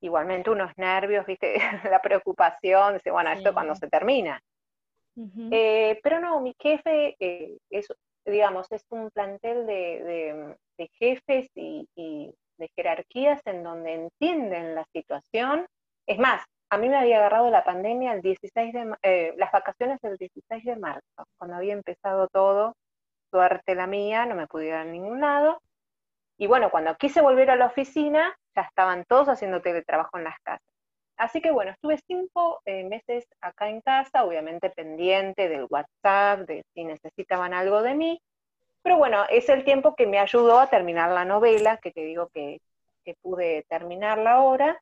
[0.00, 1.56] Igualmente unos nervios, ¿viste?
[1.90, 4.40] la preocupación, dice, bueno, esto cuando se termina.
[5.50, 7.88] Eh, pero no, mi jefe eh, es,
[8.26, 10.56] digamos, es un plantel de,
[10.98, 15.66] jefes y, de jerarquías en donde entienden la situación.
[16.06, 20.00] Es más, a mí me había agarrado la pandemia el 16 de, eh, las vacaciones
[20.00, 22.74] del 16 de marzo, cuando había empezado todo,
[23.30, 25.60] suerte la mía, no me pude ir a ningún lado.
[26.38, 30.38] Y bueno, cuando quise volver a la oficina, ya estaban todos haciendo teletrabajo en las
[30.40, 30.66] casas.
[31.16, 36.62] Así que bueno, estuve cinco eh, meses acá en casa, obviamente pendiente del WhatsApp, de
[36.74, 38.20] si necesitaban algo de mí,
[38.86, 42.28] pero bueno, es el tiempo que me ayudó a terminar la novela, que te digo
[42.28, 42.60] que,
[43.04, 44.80] que pude terminarla ahora,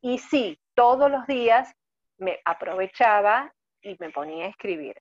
[0.00, 1.74] y sí, todos los días
[2.18, 4.94] me aprovechaba y me ponía a escribir.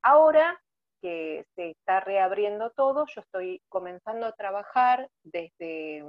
[0.00, 0.62] Ahora
[1.00, 6.04] que se está reabriendo todo, yo estoy comenzando a trabajar desde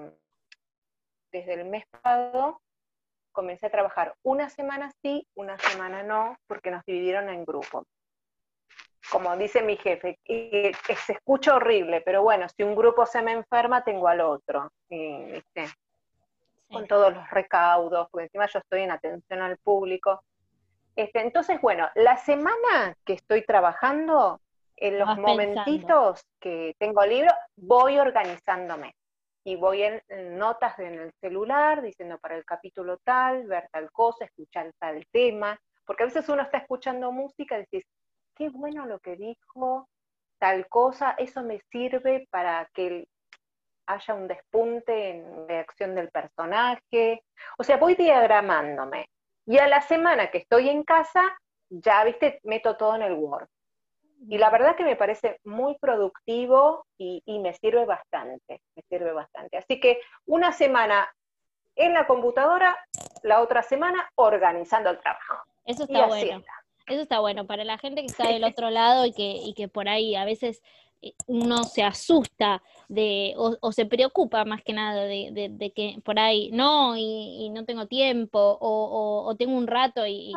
[1.32, 2.62] desde el mes pasado
[3.32, 7.88] comencé a trabajar una semana sí, una semana no, porque nos dividieron en grupos.
[9.12, 10.72] Como dice mi jefe, y,
[11.06, 14.72] se escucha horrible, pero bueno, si un grupo se me enferma, tengo al otro.
[16.70, 20.24] Con todos los recaudos, porque encima yo estoy en atención al público.
[20.96, 24.40] Este, entonces, bueno, la semana que estoy trabajando,
[24.76, 28.96] en los momentitos que tengo libro, voy organizándome
[29.44, 30.02] y voy en,
[30.38, 35.60] notas en el celular diciendo para el capítulo tal, ver tal cosa, escuchar tal tema,
[35.86, 37.90] porque a veces uno está escuchando música y dices,
[38.36, 39.88] qué bueno lo que dijo,
[40.40, 43.08] tal cosa, eso me sirve para que
[43.86, 47.24] haya un despunte en reacción del personaje.
[47.58, 49.10] O sea, voy diagramándome.
[49.46, 51.22] Y a la semana que estoy en casa,
[51.70, 53.48] ya, viste, meto todo en el Word.
[54.30, 59.58] Y la verdad que me parece muy productivo y, me sirve bastante, me sirve bastante.
[59.58, 61.14] Así que una semana
[61.76, 62.78] en la computadora,
[63.24, 65.44] la otra semana organizando el trabajo.
[65.66, 66.44] Eso está bueno.
[66.88, 69.68] Eso está bueno para la gente que está del otro lado y que, y que
[69.68, 70.62] por ahí a veces
[71.02, 76.50] eh, uno se asusta de, o, se preocupa más que nada de, que por ahí
[76.52, 80.32] no y, no tengo tiempo o, o, tengo un rato y,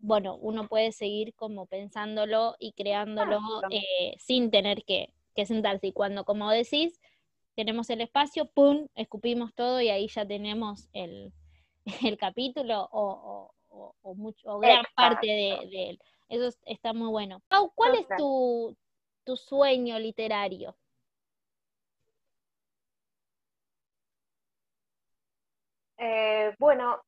[0.00, 3.40] bueno, uno puede seguir como pensándolo y creándolo
[3.70, 5.12] eh, sin tener que,
[5.46, 5.86] sentarse.
[5.86, 7.00] Y cuando, como decís,
[7.54, 11.32] tenemos el espacio, ¡pum!, escupimos todo y ahí ya tenemos el,
[12.18, 13.54] capítulo o,
[14.02, 16.00] mucho, gran parte de, él.
[16.28, 17.42] Eso está muy bueno.
[17.48, 18.76] Pau, ¿cuál es tu,
[19.24, 20.76] tu sueño literario?
[26.02, 27.02] Eh, bueno,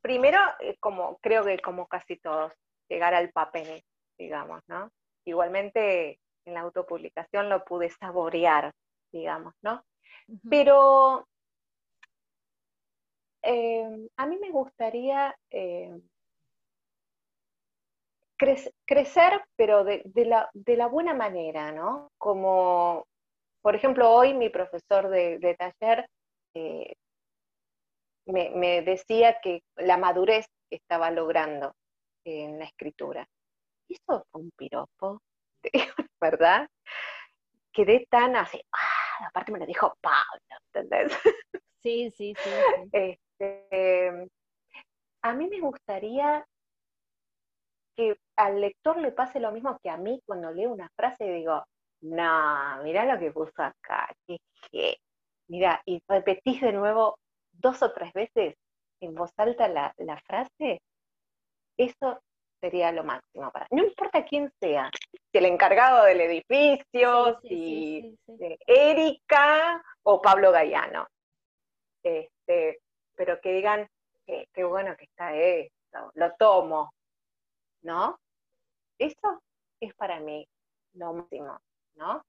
[0.00, 2.52] primero, eh, como creo que como casi todos,
[2.88, 3.84] llegar al papel,
[4.16, 4.90] digamos, ¿no?
[5.26, 8.72] Igualmente en la autopublicación lo pude saborear,
[9.12, 9.84] digamos, ¿no?
[10.48, 11.28] Pero
[13.42, 16.00] eh, a mí me gustaría eh,
[18.36, 22.10] crecer, pero de, la, buena manera, ¿no?
[22.18, 23.06] Como,
[23.62, 26.08] por ejemplo, hoy mi profesor de, taller
[26.54, 26.94] eh,
[28.26, 31.72] me, decía que la madurez que estaba logrando
[32.24, 33.26] en la escritura.
[33.88, 35.20] Eso fue un piropo,
[36.20, 36.68] ¿verdad?
[37.72, 39.26] Quedé tan así, ¡ah!
[39.26, 41.18] aparte me lo dijo Pablo, ¿entendés?
[41.82, 42.50] Sí, sí, sí.
[43.38, 44.28] Este,
[45.22, 46.44] a mí me gustaría
[47.96, 51.32] que al lector le pase lo mismo que a mí cuando leo una frase y
[51.32, 51.64] digo,
[52.00, 54.98] no, mira lo que puso acá, que,
[55.48, 57.18] mira, y repetís de nuevo
[57.52, 58.54] dos o tres veces
[59.00, 60.80] en voz alta la, frase,
[61.76, 62.20] eso
[62.60, 68.16] sería lo máximo para No importa quién sea, si el encargado del edificio, si
[68.66, 71.06] Erika o Pablo Gallano.
[72.02, 72.80] Este,
[73.18, 73.88] pero que digan,
[74.26, 76.92] qué bueno que está esto, lo tomo,
[77.82, 78.18] ¿no?
[78.98, 79.42] Eso
[79.80, 80.46] es para mí
[80.94, 81.58] lo máximo,
[81.96, 82.22] ¿no?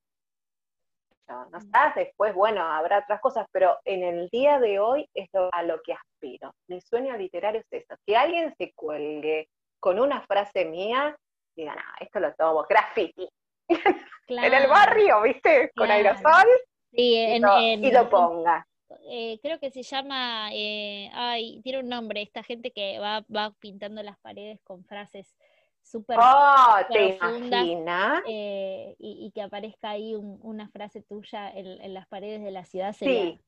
[1.27, 5.61] No, estás después, bueno, habrá otras cosas, pero en el día de hoy es a
[5.61, 6.51] lo que aspiro.
[6.67, 9.47] Mi sueño literario es eso, que alguien se cuelgue
[9.79, 11.15] con una frase mía
[11.55, 13.29] y diga, no, esto lo tomo, graffiti.
[14.27, 15.71] en el barrio, ¿viste?
[15.75, 16.47] Con aerosol.
[16.91, 18.65] y, lo, ponga.
[19.07, 23.51] Eh, creo que se llama, eh, ay, tiene un nombre, esta gente que va, va
[23.59, 25.35] pintando las paredes con frases
[25.83, 32.51] súper oh, profundas eh, y, que aparezca ahí una frase tuya en, las paredes de
[32.51, 33.39] la ciudad Sí.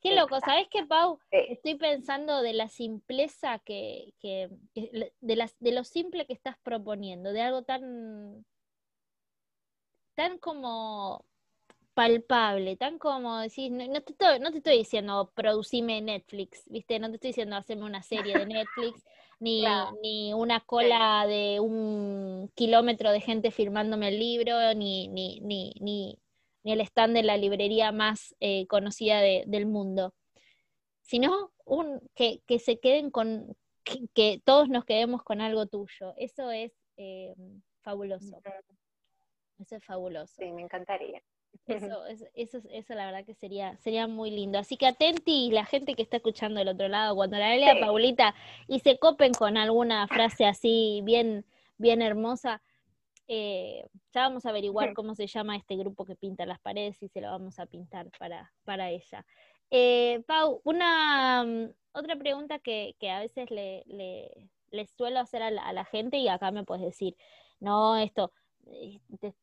[0.00, 1.18] Qué loco, ¿sabes qué, Pau?
[1.30, 7.32] Estoy pensando de la simpleza que, que, de, las, de lo simple que estás proponiendo,
[7.32, 8.44] de algo tan,
[10.14, 11.24] tan como
[11.96, 16.98] palpable, tan como decir, no, te estoy, no te estoy diciendo producime Netflix, ¿viste?
[16.98, 19.02] No te estoy diciendo hacerme una serie de Netflix,
[19.40, 19.64] ni,
[20.02, 26.20] ni una cola de un kilómetro de gente firmándome el libro, ni, ni, ni, ni,
[26.64, 30.12] el stand de la librería más eh, conocida del mundo,
[31.00, 33.56] sino un, que, se queden con,
[34.12, 36.12] que, todos nos quedemos con algo tuyo.
[36.18, 37.34] Eso es eh,
[37.80, 38.42] fabuloso.
[39.58, 40.34] Eso es fabuloso.
[40.36, 41.22] Sí, me encantaría.
[41.66, 44.58] Eso, eso, eso, la verdad que sería, sería muy lindo.
[44.58, 48.34] Así que atenti la gente que está escuchando del otro lado, cuando la lea Paulita
[48.68, 51.44] y se copen con alguna frase así bien,
[51.78, 52.62] bien hermosa,
[53.28, 57.08] eh, ya vamos a averiguar cómo se llama este grupo que pinta las paredes y
[57.08, 59.26] se lo vamos a pintar para, para ella.
[59.70, 65.84] Eh, Pau, una mm, otra pregunta que, a veces le, le, suelo hacer a la,
[65.84, 67.16] gente y acá me puedes decir,
[67.58, 68.32] no, esto,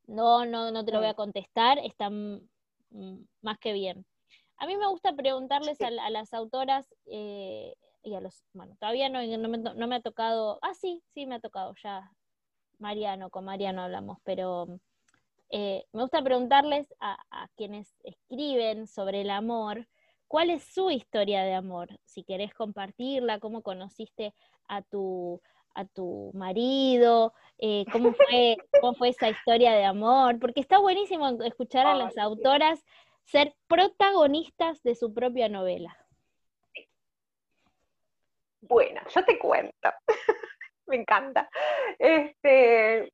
[0.07, 4.05] no, no, no te lo voy a contestar, está más que bien.
[4.57, 9.21] A mí me gusta preguntarles a, las autoras eh, y a los, bueno, todavía no,
[9.25, 12.11] no, me, ha tocado, ah, sí, sí me ha tocado ya,
[12.79, 14.67] Mariano, con Mariano hablamos, pero
[15.49, 19.87] eh, me gusta preguntarles a, a, quienes escriben sobre el amor,
[20.27, 21.99] ¿cuál es su historia de amor?
[22.05, 24.33] Si querés compartirla, cómo conociste
[24.67, 25.41] a tu,
[25.75, 31.41] a tu marido, eh, cómo, fue, cómo fue esa historia de amor, porque está buenísimo
[31.43, 32.83] escuchar a las autoras
[33.25, 35.97] ser protagonistas de su propia novela.
[38.61, 39.89] Bueno, yo te cuento,
[40.87, 41.49] me encanta.
[41.99, 43.11] Este,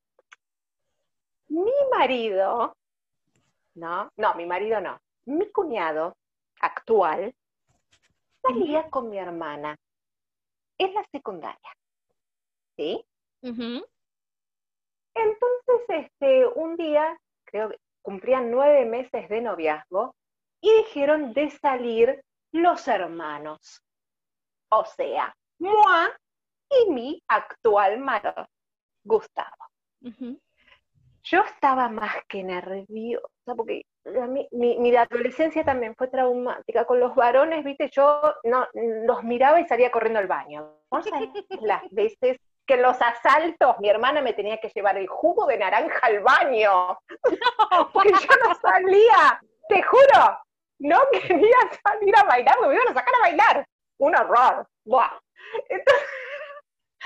[1.47, 2.75] mi marido,
[3.75, 6.15] no, no, mi marido no, mi cuñado
[6.61, 7.33] actual
[8.41, 9.75] salía con mi hermana
[10.77, 11.75] en la secundaria.
[12.79, 13.05] ¿Sí?
[15.13, 20.15] Entonces, este, un día, creo que cumplían nueve meses de noviazgo,
[20.61, 22.23] y dijeron de salir
[22.53, 23.81] los hermanos.
[24.71, 26.09] O sea, Moa
[26.69, 28.47] y mi actual marido,
[29.03, 29.65] Gustavo.
[31.23, 36.85] Yo estaba más que nerviosa, porque mi, mi, adolescencia también fue traumática.
[36.85, 40.79] Con los varones, viste, yo no, los miraba y salía corriendo al baño.
[41.61, 42.39] las veces
[42.69, 46.19] que en los asaltos mi hermana me tenía que llevar el jugo de naranja al
[46.19, 46.99] baño,
[47.91, 50.37] porque yo no salía, te juro,
[50.77, 53.67] no quería salir a bailar, me iban a sacar a bailar,
[53.97, 54.67] un horror,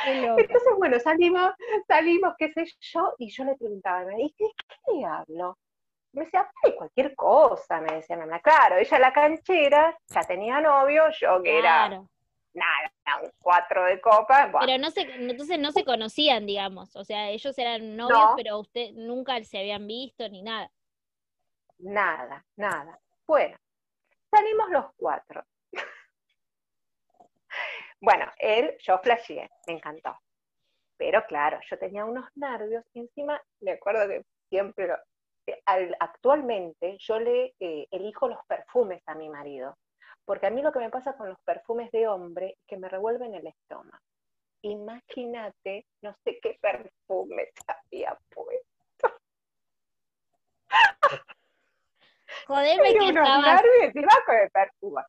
[0.05, 1.53] Entonces, bueno, salimos,
[1.87, 5.57] salimos, qué sé yo, y yo le preguntaba, ¿y qué, qué le hablo?
[6.11, 11.41] Me decía, cualquier cosa, me decía mi claro, ella la canchera, ya tenía novio, yo
[11.41, 12.03] que era
[12.53, 14.51] nada, un cuatro de copa.
[14.59, 18.91] Pero no se, entonces no se conocían, digamos, o sea, ellos eran novios, pero usted
[18.93, 20.71] nunca se habían visto ni nada.
[21.79, 22.99] Nada, nada.
[23.27, 23.57] Bueno,
[24.31, 25.43] salimos los cuatro.
[28.01, 30.17] bueno, él, yo flasheé, me encantó.
[30.97, 34.89] Pero claro, yo tenía unos nervios y encima me acuerdo que siempre,
[35.47, 35.61] eh,
[35.99, 39.75] actualmente yo le eh, elijo los perfumes a mi marido.
[40.25, 42.87] Porque a mí lo que me pasa con los perfumes de hombre es que me
[42.89, 44.03] revuelven el estómago.
[44.61, 49.19] Imagínate, no sé qué perfume se había puesto.
[52.47, 53.61] Joder, me que estabas...
[54.25, 55.01] con el perfume.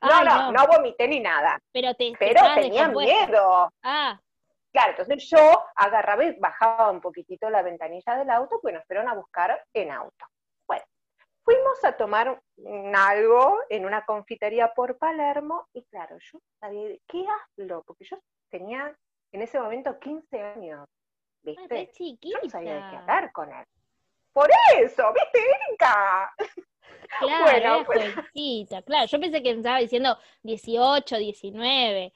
[0.00, 1.58] No, no, no, vomité ni nada.
[1.72, 3.72] Pero, te, pero tenía miedo.
[3.82, 4.20] Ah.
[4.70, 9.08] Claro, entonces yo agarraba y bajaba un poquitito la ventanilla del auto, pues nos fueron
[9.08, 10.26] a buscar en auto.
[11.48, 12.42] Fuimos a tomar
[12.94, 17.24] algo en una confitería por Palermo y claro, yo sabía, ¿qué
[17.56, 17.82] hablo?
[17.86, 18.18] Porque yo
[18.50, 18.94] tenía
[19.32, 20.86] en ese momento 15 años,
[21.40, 21.90] ¿viste?
[22.20, 23.64] Yo no sabía de qué hablar con él.
[24.30, 26.34] Por eso, ¿viste, Erika?
[27.18, 28.14] Claro, bueno, pues...
[28.84, 29.06] claro.
[29.06, 32.12] Yo pensé que estaba diciendo 18, 19,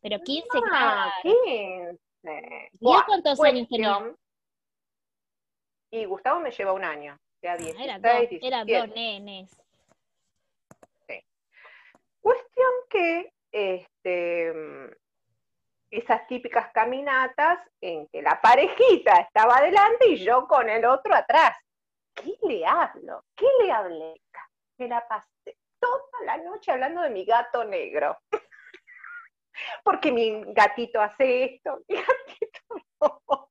[0.00, 1.98] pero 15, ah, 15.
[2.80, 4.14] ¿Y cuántos años tenía?
[5.90, 9.50] Y Gustavo me lleva un año, sea, 16, ah, eran dos, eran dos nenes.
[11.06, 11.24] Sí.
[12.20, 14.52] Cuestión que este,
[15.90, 21.56] esas típicas caminatas en que la parejita estaba adelante y yo con el otro atrás.
[22.14, 23.24] ¿Qué le hablo?
[23.36, 24.14] ¿Qué le hablé?
[24.78, 28.16] Me la pasé toda la noche hablando de mi gato negro.
[29.84, 33.50] Porque mi gatito hace esto, mi gatito no.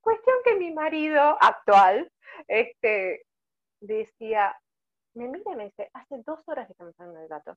[0.00, 2.12] Cuestión que mi marido actual
[2.48, 3.26] este,
[3.80, 4.56] decía,
[5.14, 7.56] me mira y me dice, hace dos horas que estamos hablando del gato.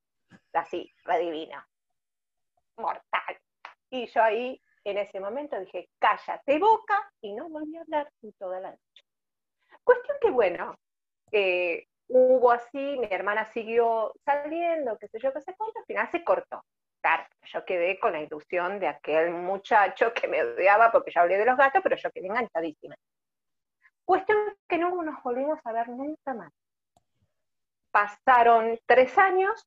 [0.53, 1.67] Así, adivina.
[2.77, 3.39] Mortal.
[3.89, 8.33] Y yo ahí, en ese momento, dije, cállate boca, y no volví a hablar en
[8.33, 9.03] toda la noche.
[9.83, 10.77] Cuestión que, bueno,
[11.31, 16.09] eh, hubo así, mi hermana siguió saliendo, qué sé yo, qué sé cuánto, al final
[16.11, 16.63] se cortó.
[17.53, 21.45] Yo quedé con la ilusión de aquel muchacho que me odiaba porque ya hablé de
[21.45, 22.95] los gatos, pero yo quedé enganchadísima.
[24.09, 26.51] Cuestión que no nos volvimos a ver nunca más.
[27.91, 29.63] Pasaron tres años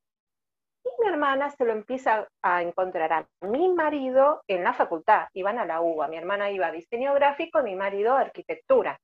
[0.82, 5.60] y mi hermana se lo empieza a encontrar a mi marido en la facultad, iban
[5.60, 8.98] a la UBA, mi hermana iba a diseño gráfico y mi marido a arquitectura.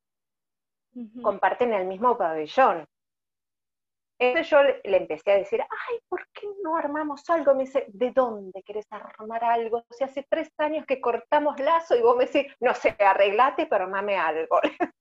[1.22, 2.84] Comparten el mismo pabellón.
[4.18, 7.54] Entonces yo le empecé a decir, ay, ¿por qué no armamos algo?
[7.54, 9.84] Me dice, ¿de dónde querés armar algo?
[9.90, 13.84] Si hace tres años que cortamos lazo y vos me decís, no sé, arreglate, pero
[13.84, 14.58] armame algo.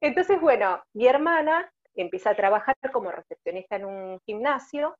[0.00, 4.96] Entonces, bueno, mi hermana empieza a trabajar como recepcionista en un gimnasio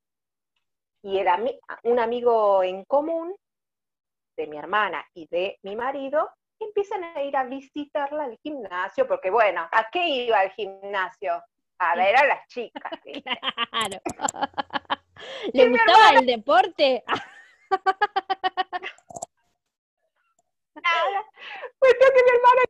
[1.02, 1.38] y era
[1.84, 3.34] un amigo en común
[4.36, 9.30] de mi hermana y de mi marido empiezan a ir a visitarla al gimnasio, porque
[9.30, 11.42] bueno, ¿a qué iba al gimnasio?
[11.78, 12.92] A ver a las chicas.
[13.70, 14.00] Claro.
[15.52, 17.04] ¿Le gustaba el deporte?
[21.78, 22.62] Pues que mi hermana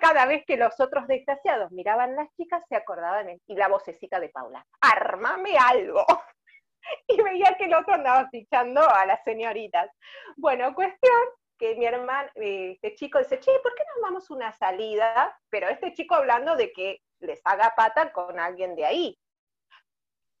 [0.00, 4.28] cada vez que los otros desgraciados miraban las chicas, se acordaban y la vocecita de
[4.28, 6.04] Paula, armame algo.
[7.08, 9.90] y veía que el otro andaba fichando a las señoritas.
[10.36, 11.20] Bueno, cuestión
[11.58, 15.38] que mi hermano, este chico dice, che, ¿por qué no armamos una salida?
[15.50, 19.18] Pero este chico hablando de que les haga pata con alguien de ahí.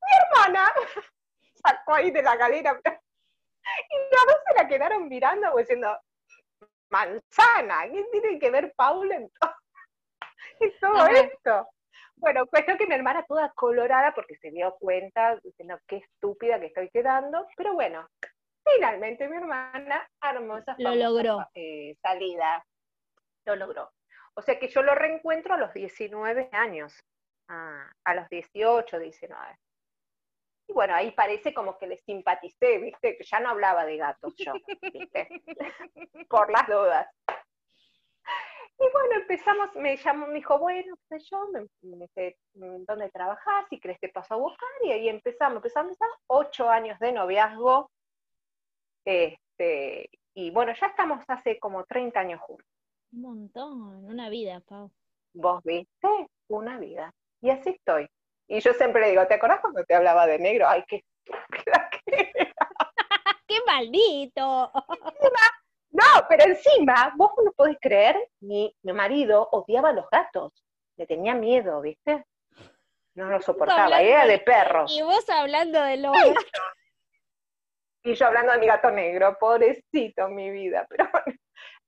[0.00, 0.72] Mi hermana
[1.54, 5.94] sacó ahí de la galera y los dos se la quedaron mirando diciendo,
[6.90, 9.30] manzana, ¿qué tiene que ver Paula en
[10.80, 11.68] todo esto?
[12.16, 16.66] Bueno, cuestión que mi hermana toda colorada porque se dio cuenta, diciendo qué estúpida que
[16.66, 18.06] estoy quedando, pero bueno,
[18.74, 21.48] finalmente mi hermana armó esa lo logró.
[21.54, 22.62] Eh, salida,
[23.46, 23.90] lo logró.
[24.34, 26.92] O sea que yo lo reencuentro a los 19 años,
[27.48, 29.58] a, los 18, 19.
[30.70, 33.16] Y bueno, ahí parece como que le simpaticé, ¿viste?
[33.16, 34.52] Que ya no hablaba de gatos yo,
[34.92, 35.28] ¿viste?
[36.28, 37.08] Por las dudas.
[38.78, 43.66] Y bueno, empezamos, me llamó, me dijo, bueno, qué sé yo, me, dice, ¿dónde trabajás?
[43.68, 47.90] Si crees te paso a buscar, y ahí empezamos, empezamos, empezamos, ocho años de noviazgo,
[49.04, 52.66] este, y bueno, ya estamos hace como 30 años juntos.
[53.12, 54.92] Un montón, una vida, Pau.
[55.34, 57.12] Vos viste, una vida.
[57.40, 58.08] Y así estoy.
[58.50, 60.68] Y yo siempre le digo, ¿te acordás cuando te hablaba de negro?
[60.68, 61.04] Ay, qué
[63.46, 64.72] ¡Qué maldito!
[65.92, 70.52] No, pero encima, vos no podés creer, mi, mi marido odiaba a los gatos.
[70.96, 72.24] Le tenía miedo, ¿viste?
[73.14, 74.96] No lo soportaba, era de perros.
[74.96, 76.16] Y vos hablando de los
[78.02, 81.38] Y yo hablando de mi gato negro, pobrecito mi vida, pero bueno,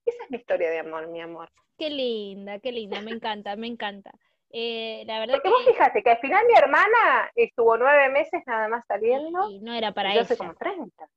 [0.04, 1.50] esa es mi historia de amor, mi amor.
[1.76, 4.12] Qué linda, qué linda, me encanta, me encanta.
[4.54, 8.68] Eh, la verdad Porque vos fíjate que al final mi hermana estuvo nueve meses nada
[8.68, 9.50] más saliendo.
[9.50, 11.08] Y no era para soy como 30.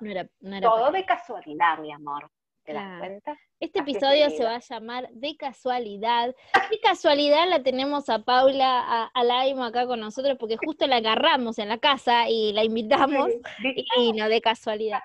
[0.00, 2.30] No era, no era Todo para de casualidad, mi amor.
[2.62, 3.36] ¿Te das cuenta?
[3.58, 6.36] Este Así episodio se va a llamar De Casualidad.
[6.70, 10.96] De casualidad la tenemos a Paula a, a Laimo acá con nosotros porque justo la
[10.96, 13.30] agarramos en la casa y la invitamos
[13.96, 15.00] y no de casualidad.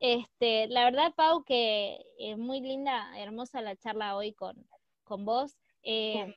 [0.00, 4.54] Este, la verdad, Pau, que es muy linda, hermosa la charla hoy con,
[5.02, 5.56] con vos.
[5.82, 6.34] Eh,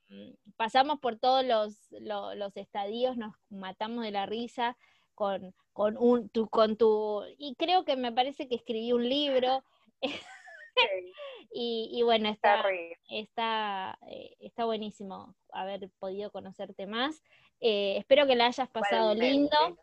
[0.55, 4.77] pasamos por todos los, lo- los estadios, nos matamos de la risa
[5.15, 7.23] con, con, un, tu, con tu...
[7.37, 9.63] Y creo que me parece que escribí un libro.
[10.01, 10.11] Sí,
[11.53, 12.63] Y, y bueno, está
[13.09, 17.21] está, eh, está buenísimo haber podido conocerte más.
[17.59, 19.55] Eh, espero que la hayas pasado igualmente.
[19.59, 19.77] lindo.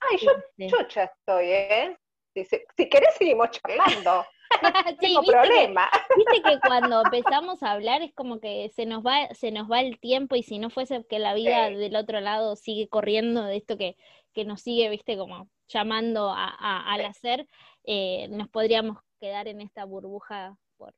[0.00, 1.98] Ay, yo Este, chocha estoy, ¿eh?
[2.34, 4.24] Si, si- si querés seguimos charlando,
[4.62, 5.88] no sí, tengo que- problema.
[6.16, 9.80] Viste que cuando empezamos a hablar es como que se nos va, se nos va
[9.80, 11.74] el tiempo y si no fuese que la vida Sí.
[11.76, 13.96] del otro lado sigue corriendo de esto que,
[14.32, 17.46] que nos sigue, viste, como llamando a, a- al hacer,
[17.84, 20.94] eh, nos podríamos quedar en esta burbuja por,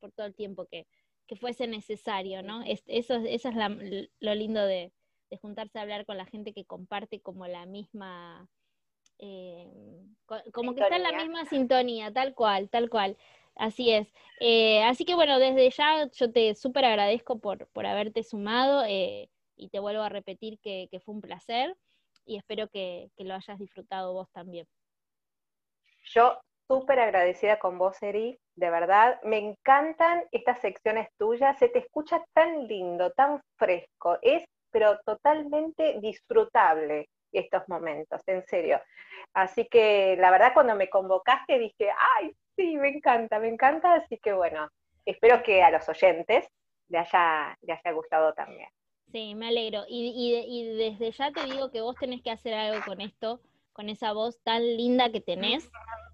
[0.00, 0.86] por todo el tiempo que,
[1.26, 2.62] que fuese necesario, ¿no?
[2.62, 3.68] Es- eso, es- eso es la-
[4.20, 4.92] lo lindo de,
[5.30, 8.46] de juntarse a hablar con la gente que comparte como la misma,
[9.22, 9.68] eh,
[10.26, 13.16] co- como que está en la misma sintonía, tal cual, tal cual.
[13.54, 14.12] Así es.
[14.40, 19.30] Eh, así que bueno, desde ya yo te súper agradezco por, por haberte sumado eh,
[19.56, 21.76] y te vuelvo a repetir que, que fue un placer
[22.26, 24.66] y espero que, que lo hayas disfrutado vos también.
[26.04, 29.20] Yo súper agradecida con vos, Eri, de verdad.
[29.22, 36.00] Me encantan estas secciones tuyas, se te escucha tan lindo, tan fresco, es pero totalmente
[36.00, 38.80] disfrutable estos momentos, en serio.
[39.34, 44.18] Así que la verdad cuando me convocaste dije, ay, sí, me encanta, me encanta, así
[44.18, 44.68] que bueno,
[45.04, 46.46] espero que a los oyentes
[46.88, 48.68] le haya, le haya gustado también.
[49.12, 49.84] Sí, me alegro.
[49.88, 53.40] Y, desde ya te digo que vos tenés que hacer algo con esto,
[53.72, 55.70] con esa voz tan linda que tenés,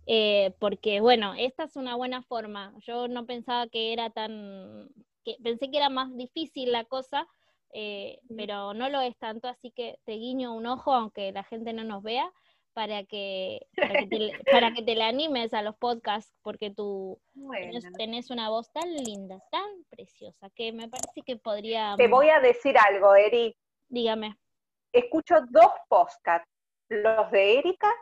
[0.07, 2.74] eh, porque bueno, esta es una buena forma.
[2.81, 4.89] Yo no pensaba que era tan,
[5.24, 7.28] que pensé que era más difícil la cosa,
[7.73, 11.73] eh, pero no lo es tanto, así que te guiño un ojo, aunque la gente
[11.73, 12.31] no nos vea,
[12.74, 16.70] para que, para que, te, le- para que te le animes a los podcasts, porque
[16.70, 17.19] tú
[17.51, 17.97] tenés, Bueno.
[17.97, 21.95] tenés una voz tan linda, tan preciosa, que me parece que podría...
[21.97, 23.55] Te voy a decir algo, Eri.
[23.89, 24.36] Dígame.
[24.93, 26.49] Escucho dos podcasts,
[26.89, 27.93] los de Erika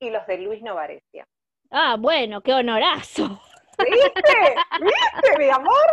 [0.00, 1.26] y los de Luis Novarecia.
[1.70, 3.40] Ah, bueno, qué honorazo.
[3.78, 4.54] ¿Viste?
[4.80, 5.86] ¿Viste, mi amor?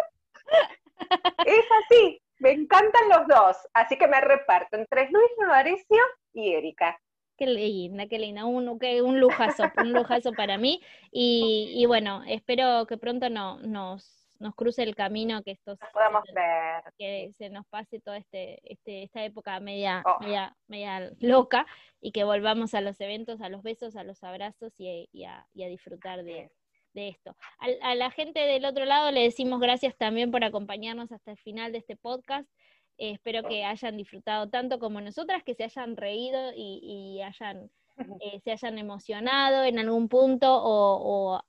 [1.45, 6.01] Es así, me encantan los dos, así que me reparto entre Luis Novarecio
[6.33, 6.99] y Erika.
[7.37, 8.45] Qué linda, qué linda.
[8.45, 10.81] Un, qué- un lujazo, un lujazo para mí.
[11.11, 15.89] Y, y bueno, espero que pronto no, nos, nos cruce el camino, que estos Nos
[15.91, 16.83] podamos ver.
[16.99, 20.19] que se nos pase toda este, este, esta época media, Oh.
[20.19, 21.65] media, media loca
[21.99, 25.47] y que volvamos a los eventos, a los besos, a los abrazos y, y a,
[25.55, 26.51] y a disfrutar de,
[26.93, 27.35] de esto.
[27.81, 31.71] A, la gente del otro lado le decimos gracias también por acompañarnos hasta el final
[31.71, 32.49] de este podcast.
[32.97, 37.71] Eh, espero que hayan disfrutado tanto como nosotras, que se hayan reído y, y hayan,
[38.21, 41.43] eh, se hayan emocionado en algún punto o, o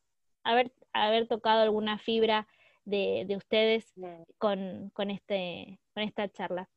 [0.44, 2.46] haber, haber tocado alguna fibra
[2.84, 3.92] de, de ustedes
[4.38, 6.68] con, con, este, con esta charla.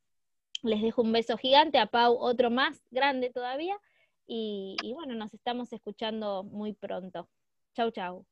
[0.64, 3.78] Les dejo un beso gigante, a Pau otro más grande todavía
[4.28, 7.30] y, y bueno, nos estamos escuchando muy pronto.
[7.74, 8.26] Chau, chau.